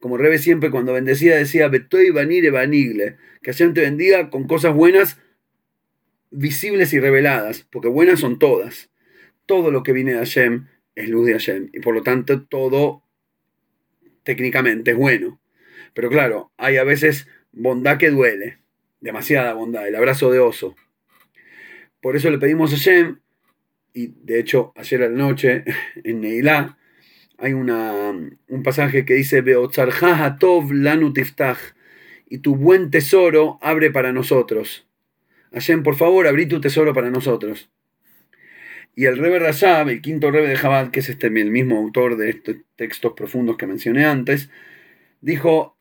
como 0.05 0.17
Rebe 0.17 0.37
siempre 0.37 0.69
cuando 0.69 0.93
bendecía 0.93 1.35
decía, 1.35 1.67
Betoy 1.67 2.11
Vanire 2.11 2.51
Vanigle, 2.51 3.17
que 3.41 3.51
Hashem 3.51 3.73
te 3.73 3.81
bendiga 3.81 4.29
con 4.29 4.45
cosas 4.45 4.71
buenas, 4.71 5.19
visibles 6.29 6.93
y 6.93 6.99
reveladas, 6.99 7.65
porque 7.71 7.87
buenas 7.87 8.19
son 8.19 8.37
todas. 8.37 8.91
Todo 9.47 9.71
lo 9.71 9.81
que 9.81 9.93
viene 9.93 10.13
de 10.13 10.19
Hashem 10.19 10.67
es 10.93 11.09
luz 11.09 11.25
de 11.25 11.33
Hashem, 11.33 11.69
y 11.73 11.79
por 11.79 11.95
lo 11.95 12.03
tanto 12.03 12.43
todo 12.43 13.01
técnicamente 14.21 14.91
es 14.91 14.97
bueno. 14.97 15.39
Pero 15.95 16.11
claro, 16.11 16.51
hay 16.57 16.77
a 16.77 16.83
veces 16.83 17.27
bondad 17.51 17.97
que 17.97 18.11
duele, 18.11 18.59
demasiada 18.99 19.53
bondad, 19.53 19.87
el 19.87 19.95
abrazo 19.95 20.29
de 20.29 20.37
oso. 20.37 20.75
Por 21.99 22.15
eso 22.15 22.29
le 22.29 22.37
pedimos 22.37 22.71
a 22.73 22.75
Shem, 22.75 23.21
y 23.95 24.13
de 24.23 24.39
hecho 24.39 24.73
ayer 24.75 25.01
a 25.01 25.09
la 25.09 25.17
noche 25.17 25.63
en 26.03 26.21
Neilá 26.21 26.77
hay 27.37 27.53
una, 27.53 28.11
un 28.11 28.63
pasaje 28.63 29.03
que 29.05 29.15
dice, 29.15 29.43
tov 30.39 30.71
lanu 30.71 31.11
tiftach, 31.13 31.57
y 32.29 32.39
tu 32.39 32.55
buen 32.55 32.91
tesoro 32.91 33.59
abre 33.61 33.91
para 33.91 34.13
nosotros. 34.13 34.87
Hashem, 35.51 35.83
por 35.83 35.95
favor, 35.95 36.27
abrí 36.27 36.45
tu 36.45 36.61
tesoro 36.61 36.93
para 36.93 37.09
nosotros. 37.09 37.69
Y 38.95 39.05
el 39.05 39.17
Rebe 39.17 39.39
Rashab, 39.39 39.89
el 39.89 40.01
quinto 40.01 40.31
Rebe 40.31 40.47
de 40.47 40.55
Jabal, 40.55 40.91
que 40.91 41.01
es 41.01 41.09
este, 41.09 41.27
el 41.27 41.51
mismo 41.51 41.77
autor 41.77 42.15
de 42.15 42.29
estos 42.29 42.55
textos 42.77 43.13
profundos 43.13 43.57
que 43.57 43.67
mencioné 43.67 44.05
antes, 44.05 44.49
dijo 45.19 45.77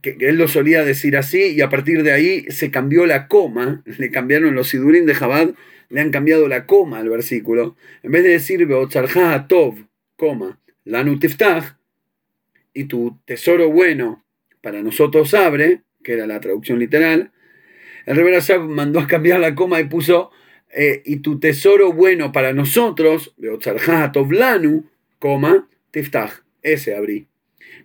que, 0.00 0.16
él 0.20 0.36
lo 0.36 0.48
solía 0.48 0.84
decir 0.84 1.16
así 1.16 1.54
y 1.54 1.60
a 1.60 1.68
partir 1.68 2.02
de 2.02 2.12
ahí 2.12 2.46
se 2.48 2.70
cambió 2.70 3.04
la 3.06 3.28
coma, 3.28 3.82
le 3.98 4.10
cambiaron 4.10 4.54
los 4.54 4.68
sidurim 4.68 5.04
de 5.04 5.14
Jabal, 5.14 5.56
le 5.88 6.00
han 6.00 6.10
cambiado 6.10 6.48
la 6.48 6.66
coma 6.66 6.98
al 6.98 7.08
versículo. 7.08 7.76
En 8.02 8.12
vez 8.12 8.22
de 8.24 8.30
decir 8.30 8.66
Tov, 9.48 9.74
coma, 10.16 10.60
Lanu 10.84 11.18
y 12.74 12.84
tu 12.84 13.18
tesoro 13.24 13.70
bueno 13.70 14.24
para 14.60 14.82
nosotros 14.82 15.34
abre, 15.34 15.82
que 16.02 16.14
era 16.14 16.26
la 16.26 16.40
traducción 16.40 16.78
literal, 16.78 17.32
el 18.06 18.16
Rashab 18.16 18.60
mandó 18.62 19.00
a 19.00 19.06
cambiar 19.06 19.40
la 19.40 19.54
coma 19.54 19.80
y 19.80 19.84
puso 19.84 20.30
eh, 20.72 21.02
y 21.04 21.16
tu 21.16 21.38
tesoro 21.38 21.92
bueno 21.92 22.32
para 22.32 22.52
nosotros, 22.52 23.34
Lanu, 23.38 24.90
coma, 25.18 25.68
tiftach, 25.90 26.42
ese 26.62 26.96
abrí. 26.96 27.28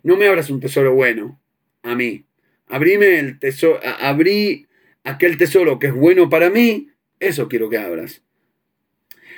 No 0.02 0.16
me 0.16 0.26
abras 0.26 0.50
un 0.50 0.60
tesoro 0.60 0.94
bueno 0.94 1.40
a 1.82 1.94
mí. 1.94 2.24
Abrime 2.66 3.18
el 3.18 3.38
tesoro, 3.38 3.80
abrí 4.00 4.66
aquel 5.04 5.36
tesoro 5.36 5.78
que 5.78 5.88
es 5.88 5.94
bueno 5.94 6.28
para 6.28 6.50
mí, 6.50 6.89
eso 7.20 7.48
quiero 7.48 7.70
que 7.70 7.78
abras. 7.78 8.22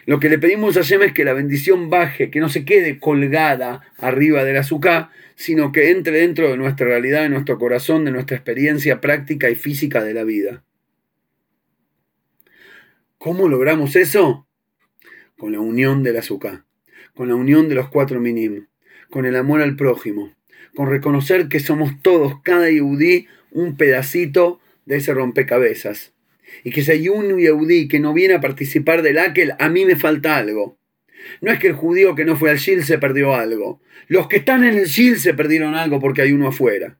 Lo 0.04 0.18
que 0.18 0.28
le 0.28 0.38
pedimos 0.38 0.76
a 0.76 0.80
Yem 0.80 1.02
es 1.02 1.12
que 1.12 1.24
la 1.24 1.32
bendición 1.32 1.90
baje, 1.90 2.30
que 2.30 2.40
no 2.40 2.48
se 2.48 2.64
quede 2.64 2.98
colgada 2.98 3.82
arriba 3.98 4.42
del 4.44 4.56
azúcar, 4.56 5.10
sino 5.36 5.70
que 5.70 5.90
entre 5.90 6.18
dentro 6.18 6.50
de 6.50 6.56
nuestra 6.56 6.86
realidad, 6.86 7.22
de 7.22 7.28
nuestro 7.28 7.58
corazón, 7.58 8.04
de 8.04 8.10
nuestra 8.10 8.36
experiencia 8.36 9.00
práctica 9.00 9.48
y 9.48 9.54
física 9.54 10.02
de 10.02 10.14
la 10.14 10.24
vida. 10.24 10.64
¿Cómo 13.18 13.48
logramos 13.48 13.94
eso? 13.94 14.48
Con 15.36 15.52
la 15.52 15.60
unión 15.60 16.02
del 16.02 16.16
azúcar, 16.16 16.64
con 17.14 17.28
la 17.28 17.36
unión 17.36 17.68
de 17.68 17.76
los 17.76 17.88
cuatro 17.88 18.20
minim, 18.20 18.66
con 19.10 19.26
el 19.26 19.36
amor 19.36 19.60
al 19.60 19.76
prójimo, 19.76 20.34
con 20.74 20.90
reconocer 20.90 21.48
que 21.48 21.60
somos 21.60 22.02
todos, 22.02 22.40
cada 22.42 22.68
yudí, 22.70 23.28
un 23.52 23.76
pedacito 23.76 24.60
de 24.86 24.96
ese 24.96 25.14
rompecabezas. 25.14 26.12
Y 26.64 26.70
que 26.70 26.82
si 26.82 26.90
hay 26.92 27.08
un 27.08 27.38
yudí 27.38 27.88
que 27.88 28.00
no 28.00 28.12
viene 28.12 28.34
a 28.34 28.40
participar 28.40 29.02
del 29.02 29.18
aquel, 29.18 29.54
a 29.58 29.68
mí 29.68 29.84
me 29.84 29.96
falta 29.96 30.36
algo. 30.36 30.78
No 31.40 31.50
es 31.50 31.58
que 31.58 31.68
el 31.68 31.74
judío 31.74 32.14
que 32.14 32.24
no 32.24 32.36
fue 32.36 32.50
al 32.50 32.58
Shil 32.58 32.84
se 32.84 32.98
perdió 32.98 33.34
algo. 33.34 33.80
Los 34.08 34.28
que 34.28 34.36
están 34.36 34.64
en 34.64 34.76
el 34.76 34.86
Shil 34.86 35.18
se 35.18 35.34
perdieron 35.34 35.74
algo 35.74 36.00
porque 36.00 36.22
hay 36.22 36.32
uno 36.32 36.48
afuera. 36.48 36.98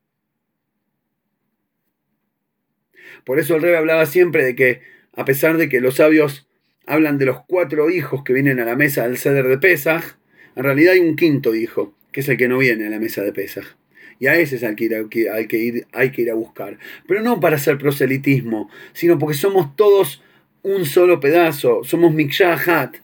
Por 3.24 3.38
eso 3.38 3.56
el 3.56 3.62
rey 3.62 3.74
hablaba 3.74 4.06
siempre 4.06 4.44
de 4.44 4.54
que 4.54 4.80
a 5.14 5.24
pesar 5.24 5.56
de 5.56 5.68
que 5.68 5.80
los 5.80 5.96
sabios 5.96 6.48
hablan 6.86 7.18
de 7.18 7.26
los 7.26 7.44
cuatro 7.46 7.90
hijos 7.90 8.24
que 8.24 8.32
vienen 8.32 8.60
a 8.60 8.64
la 8.64 8.76
mesa 8.76 9.06
del 9.06 9.18
ceder 9.18 9.46
de 9.46 9.58
Pesaj, 9.58 10.16
en 10.56 10.64
realidad 10.64 10.94
hay 10.94 11.00
un 11.00 11.16
quinto 11.16 11.54
hijo, 11.54 11.96
que 12.10 12.20
es 12.20 12.28
el 12.28 12.36
que 12.36 12.48
no 12.48 12.58
viene 12.58 12.86
a 12.86 12.90
la 12.90 12.98
mesa 12.98 13.22
de 13.22 13.32
Pesaj. 13.32 13.76
Y 14.18 14.26
a 14.26 14.36
ese 14.36 14.56
es 14.56 14.64
al 14.64 14.76
que, 14.76 15.30
hay 15.30 15.46
que 15.46 15.58
ir, 15.58 15.86
hay 15.92 16.10
que 16.10 16.22
ir 16.22 16.30
a 16.30 16.34
buscar. 16.34 16.78
Pero 17.06 17.22
no 17.22 17.40
para 17.40 17.56
hacer 17.56 17.78
proselitismo, 17.78 18.70
sino 18.92 19.18
porque 19.18 19.36
somos 19.36 19.74
todos 19.76 20.22
un 20.62 20.86
solo 20.86 21.20
pedazo. 21.20 21.82
Somos 21.84 22.12
Mikshahat. 22.14 22.96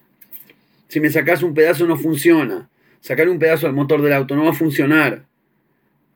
Si 0.88 1.00
me 1.00 1.10
sacas 1.10 1.42
un 1.42 1.54
pedazo 1.54 1.86
no 1.86 1.96
funciona. 1.96 2.68
Sacar 3.00 3.28
un 3.28 3.38
pedazo 3.38 3.66
al 3.66 3.72
motor 3.72 4.02
del 4.02 4.12
auto 4.12 4.36
no 4.36 4.44
va 4.44 4.50
a 4.50 4.54
funcionar. 4.54 5.24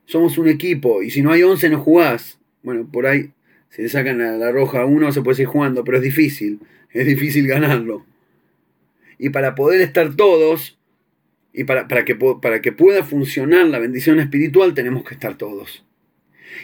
Somos 0.05 0.37
un 0.37 0.47
equipo 0.47 1.01
y 1.01 1.09
si 1.09 1.21
no 1.21 1.31
hay 1.31 1.43
11 1.43 1.69
no 1.69 1.79
jugás. 1.79 2.39
Bueno, 2.61 2.87
por 2.91 3.05
ahí 3.05 3.31
si 3.73 3.81
le 3.81 3.89
sacan 3.89 4.19
la 4.39 4.51
roja 4.51 4.81
a 4.81 4.85
uno 4.85 5.11
se 5.11 5.23
puede 5.23 5.35
seguir 5.35 5.47
jugando, 5.47 5.83
pero 5.83 5.97
es 5.97 6.03
difícil, 6.03 6.59
es 6.91 7.07
difícil 7.07 7.47
ganarlo. 7.47 8.05
Y 9.17 9.29
para 9.29 9.55
poder 9.55 9.81
estar 9.81 10.15
todos, 10.15 10.77
y 11.53 11.63
para, 11.65 11.87
para, 11.87 12.03
que, 12.03 12.15
para 12.15 12.61
que 12.61 12.71
pueda 12.71 13.03
funcionar 13.03 13.67
la 13.67 13.79
bendición 13.79 14.19
espiritual, 14.19 14.73
tenemos 14.73 15.03
que 15.03 15.13
estar 15.13 15.37
todos. 15.37 15.85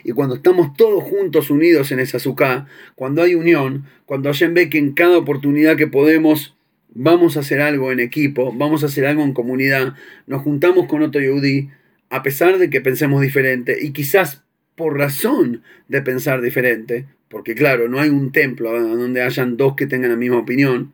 Y 0.03 0.11
cuando 0.11 0.35
estamos 0.35 0.75
todos 0.75 1.03
juntos 1.03 1.49
unidos 1.49 1.91
en 1.91 1.99
esa 1.99 2.17
azúcar, 2.17 2.65
cuando 2.95 3.21
hay 3.21 3.35
unión, 3.35 3.85
cuando 4.05 4.29
alguien 4.29 4.53
ve 4.53 4.69
que 4.69 4.77
en 4.77 4.93
cada 4.93 5.17
oportunidad 5.17 5.77
que 5.77 5.87
podemos 5.87 6.55
vamos 6.93 7.37
a 7.37 7.41
hacer 7.41 7.61
algo 7.61 7.91
en 7.91 7.99
equipo, 7.99 8.51
vamos 8.53 8.83
a 8.83 8.87
hacer 8.87 9.05
algo 9.05 9.23
en 9.23 9.33
comunidad, 9.33 9.93
nos 10.27 10.41
juntamos 10.41 10.87
con 10.87 11.03
otro 11.03 11.21
Yehudi, 11.21 11.69
a 12.09 12.23
pesar 12.23 12.57
de 12.57 12.69
que 12.69 12.81
pensemos 12.81 13.21
diferente, 13.21 13.77
y 13.79 13.91
quizás 13.91 14.43
por 14.75 14.97
razón 14.97 15.61
de 15.87 16.01
pensar 16.01 16.41
diferente, 16.41 17.05
porque 17.27 17.53
claro, 17.53 17.89
no 17.89 17.99
hay 17.99 18.09
un 18.09 18.31
templo 18.31 18.71
donde 18.71 19.21
hayan 19.21 19.55
dos 19.55 19.75
que 19.75 19.85
tengan 19.85 20.11
la 20.11 20.17
misma 20.17 20.39
opinión. 20.39 20.93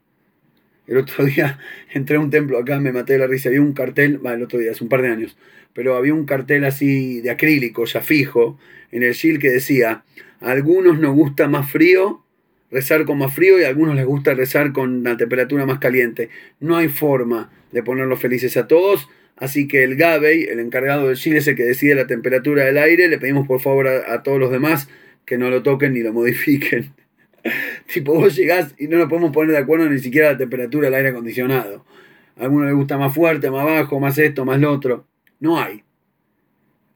El 0.88 0.98
otro 0.98 1.26
día 1.26 1.60
entré 1.94 2.18
a 2.18 2.20
un 2.20 2.30
templo 2.30 2.58
acá, 2.58 2.80
me 2.80 2.92
maté 2.92 3.14
de 3.14 3.20
la 3.20 3.28
risa, 3.28 3.50
había 3.50 3.62
un 3.62 3.74
cartel, 3.74 4.26
va, 4.26 4.34
el 4.34 4.44
otro 4.44 4.60
día, 4.60 4.72
hace 4.72 4.84
un 4.84 4.90
par 4.90 5.02
de 5.02 5.10
años, 5.10 5.38
pero 5.74 5.96
había 5.96 6.14
un 6.14 6.26
cartel 6.26 6.66
así 6.66 7.22
de 7.22 7.30
acrílico, 7.30 7.86
ya 7.86 8.02
fijo, 8.02 8.60
en 8.92 9.04
el 9.04 9.14
Gil 9.14 9.40
que 9.40 9.50
decía, 9.50 10.04
a 10.40 10.52
algunos 10.52 11.00
nos 11.00 11.16
gusta 11.16 11.48
más 11.48 11.70
frío, 11.72 12.24
rezar 12.72 13.06
con 13.06 13.18
más 13.18 13.34
frío 13.34 13.60
y 13.60 13.64
a 13.64 13.68
algunos 13.68 13.96
les 13.96 14.06
gusta 14.06 14.34
rezar 14.34 14.72
con 14.74 15.04
la 15.04 15.18
temperatura 15.18 15.66
más 15.66 15.80
caliente. 15.80 16.30
No 16.60 16.78
hay 16.78 16.88
forma 16.88 17.52
de 17.72 17.84
ponerlos 17.84 18.20
felices 18.20 18.58
a 18.58 18.68
todos, 18.68 19.08
Así 19.38 19.68
que 19.68 19.84
el 19.84 19.96
Gabey, 19.96 20.44
el 20.44 20.60
encargado 20.60 21.08
del 21.08 21.18
Chile, 21.18 21.40
ese 21.40 21.56
que 21.56 21.64
decide 21.64 21.96
la 21.96 22.08
temperatura 22.08 22.64
del 22.64 22.78
aire, 22.78 23.10
le 23.10 23.18
pedimos 23.18 23.48
por 23.48 23.60
favor 23.60 23.88
a, 23.88 24.24
todos 24.24 24.40
los 24.40 24.50
demás 24.50 24.88
que 25.26 25.38
no 25.38 25.50
lo 25.50 25.62
toquen 25.62 25.94
ni 25.94 26.02
lo 26.02 26.14
modifiquen. 26.14 26.94
tipo, 27.94 28.14
vos 28.14 28.36
llegás 28.36 28.74
y 28.78 28.88
no 28.88 28.98
nos 28.98 29.08
podemos 29.08 29.32
poner 29.32 29.52
de 29.52 29.60
acuerdo 29.60 29.90
ni 29.90 30.00
siquiera 30.00 30.32
la 30.32 30.38
temperatura 30.38 30.88
del 30.88 30.96
aire 30.96 31.10
acondicionado. 31.10 31.86
A 32.38 32.44
alguno 32.44 32.66
le 32.66 32.74
gusta 32.74 32.98
más 32.98 33.14
fuerte, 33.14 33.50
más 33.50 33.66
bajo, 33.66 34.00
más 34.00 34.18
esto, 34.18 34.46
más 34.46 34.60
lo 34.60 34.72
otro. 34.72 35.08
No 35.40 35.60
hay. 35.60 35.84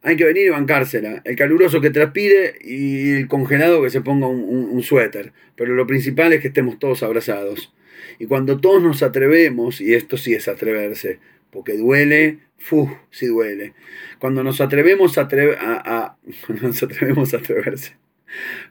Hay 0.02 0.16
que 0.16 0.26
venir 0.26 0.48
y 0.48 0.50
bancársela. 0.50 1.22
El 1.26 1.36
caluroso 1.36 1.82
que 1.82 1.90
transpire 1.90 2.56
y 2.62 3.12
el 3.12 3.28
congelado 3.28 3.82
que 3.84 3.90
se 3.90 4.02
ponga 4.02 4.28
un, 4.28 4.42
un 4.42 4.84
suéter. 4.84 5.34
Pero 5.56 5.76
lo 5.76 5.86
principal 5.86 6.34
es 6.34 6.42
que 6.42 6.48
estemos 6.48 6.80
todos 6.80 7.04
abrazados. 7.04 7.74
Y 8.18 8.26
cuando 8.26 8.60
todos 8.60 8.82
nos 8.82 9.04
atrevemos, 9.04 9.82
y 9.82 9.94
esto 9.94 10.18
sí 10.18 10.34
es 10.34 10.48
atreverse, 10.48 11.20
porque 11.52 11.78
duele, 11.78 12.40
¡fu! 12.58 12.90
sí 13.12 13.28
duele. 13.28 13.74
Cuando 14.20 14.44
nos 14.44 14.62
atrevemos 14.62 15.18
a, 15.18 15.28
a, 15.30 16.18
nos 16.62 16.84
atrevemos 16.84 17.34
a 17.34 17.38
atreverse, 17.38 17.96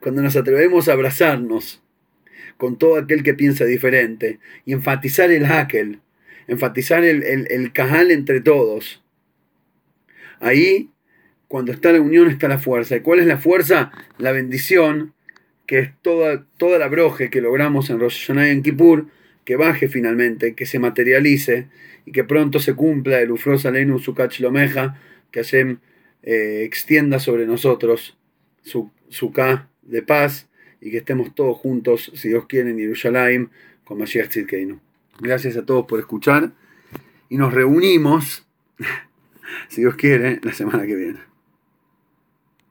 cuando 0.00 0.22
nos 0.22 0.36
atrevemos 0.36 0.88
a 0.88 0.92
abrazarnos 0.92 1.82
con 2.56 2.76
todo 2.76 2.96
aquel 2.96 3.22
que 3.22 3.34
piensa 3.34 3.64
diferente 3.64 4.40
y 4.64 4.72
enfatizar 4.72 5.30
el 5.30 5.46
hakel, 5.46 6.00
enfatizar 6.48 7.04
el, 7.04 7.22
el, 7.22 7.46
el 7.50 7.72
cajal 7.72 8.10
entre 8.10 8.40
todos, 8.40 9.02
ahí, 10.40 10.90
cuando 11.46 11.72
está 11.72 11.92
la 11.92 12.00
unión, 12.00 12.28
está 12.28 12.48
la 12.48 12.58
fuerza. 12.58 12.96
¿Y 12.96 13.00
cuál 13.00 13.20
es 13.20 13.26
la 13.26 13.38
fuerza? 13.38 13.90
La 14.18 14.32
bendición, 14.32 15.14
que 15.66 15.78
es 15.78 15.90
toda, 16.02 16.46
toda 16.56 16.78
la 16.78 16.88
broje 16.88 17.30
que 17.30 17.40
logramos 17.40 17.90
en 17.90 18.00
Rosh 18.00 18.26
Hashanah 18.26 18.48
y 18.48 18.50
en 18.50 18.62
Kippur, 18.62 19.06
que 19.44 19.56
baje 19.56 19.88
finalmente, 19.88 20.54
que 20.54 20.66
se 20.66 20.78
materialice 20.78 21.68
y 22.04 22.12
que 22.12 22.24
pronto 22.24 22.58
se 22.58 22.74
cumpla 22.74 23.20
el 23.20 23.30
Ufros 23.30 23.64
Aleinu 23.64 23.98
Sukach 23.98 24.40
Lomeja, 24.40 25.00
que 25.30 25.42
Hashem 25.42 25.78
eh, 26.22 26.62
extienda 26.64 27.18
sobre 27.18 27.46
nosotros 27.46 28.18
su 28.62 28.90
Suká 29.08 29.68
de 29.82 30.02
paz 30.02 30.48
y 30.80 30.90
que 30.90 30.98
estemos 30.98 31.34
todos 31.34 31.56
juntos, 31.58 32.12
si 32.14 32.28
Dios 32.28 32.46
quiere, 32.46 32.70
en 32.70 32.78
Yerushalayim 32.78 33.48
con 33.84 33.98
Mashiach 33.98 34.28
Tzidkeinu. 34.28 34.80
Gracias 35.20 35.56
a 35.56 35.64
todos 35.64 35.86
por 35.86 35.98
escuchar 35.98 36.52
y 37.28 37.36
nos 37.36 37.52
reunimos, 37.52 38.46
si 39.68 39.80
Dios 39.80 39.96
quiere, 39.96 40.40
la 40.42 40.52
semana 40.52 40.86
que 40.86 40.94
viene. 40.94 41.27